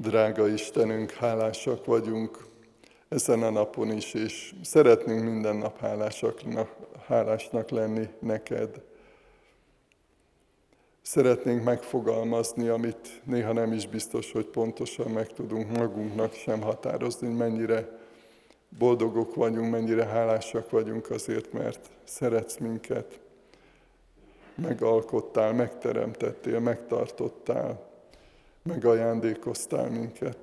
Drága 0.00 0.48
Istenünk, 0.48 1.10
hálásak 1.10 1.84
vagyunk 1.84 2.44
ezen 3.08 3.42
a 3.42 3.50
napon 3.50 3.92
is, 3.92 4.14
és 4.14 4.54
szeretnénk 4.62 5.24
minden 5.24 5.56
nap 5.56 5.78
hálásaknak, 5.78 6.76
hálásnak 7.06 7.70
lenni 7.70 8.08
neked. 8.18 8.82
Szeretnénk 11.02 11.64
megfogalmazni, 11.64 12.68
amit 12.68 13.20
néha 13.24 13.52
nem 13.52 13.72
is 13.72 13.86
biztos, 13.86 14.32
hogy 14.32 14.46
pontosan 14.46 15.10
meg 15.10 15.26
tudunk 15.32 15.76
magunknak 15.76 16.32
sem 16.32 16.60
határozni, 16.60 17.28
mennyire 17.34 17.98
boldogok 18.78 19.34
vagyunk, 19.34 19.70
mennyire 19.70 20.04
hálásak 20.04 20.70
vagyunk 20.70 21.10
azért, 21.10 21.52
mert 21.52 21.90
szeretsz 22.04 22.56
minket, 22.56 23.20
megalkottál, 24.54 25.52
megteremtettél, 25.52 26.58
megtartottál, 26.58 27.87
megajándékoztál 28.68 29.90
minket. 29.90 30.38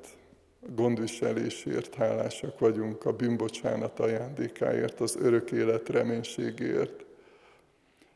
Gondviselésért 0.76 1.95
hálásak 1.95 2.59
vagyunk, 2.59 3.05
a 3.05 3.11
bűnbocsánat 3.11 3.99
ajándékáért, 3.99 4.99
az 4.99 5.17
örök 5.21 5.51
élet 5.51 5.89
reménységért. 5.89 7.05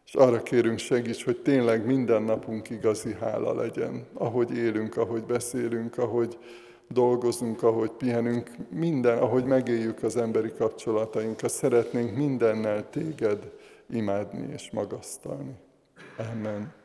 És 0.06 0.14
arra 0.14 0.44
kérünk 0.44 0.78
segíts, 0.78 1.24
hogy 1.24 1.42
tényleg 1.42 1.86
minden 1.86 2.24
napunk 2.24 2.70
igazi 2.70 3.14
hála 3.20 3.54
legyen, 3.54 4.06
ahogy 4.14 4.58
élünk, 4.58 4.98
ahogy 4.98 5.24
beszélünk, 5.24 5.98
ahogy 5.98 6.38
dolgozunk, 6.88 7.64
ahogy 7.64 7.92
pihenünk, 7.92 8.50
minden, 8.70 9.18
ahogy 9.18 9.44
megéljük 9.44 10.04
az 10.04 10.18
emberi 10.18 10.52
kapcsolatainkat, 10.58 11.50
szeretnénk 11.50 12.16
mindennel 12.16 12.90
téged 12.90 13.52
imádni 13.90 14.48
és 14.54 14.72
magasztalni. 14.72 15.54
Amen. 16.32 16.79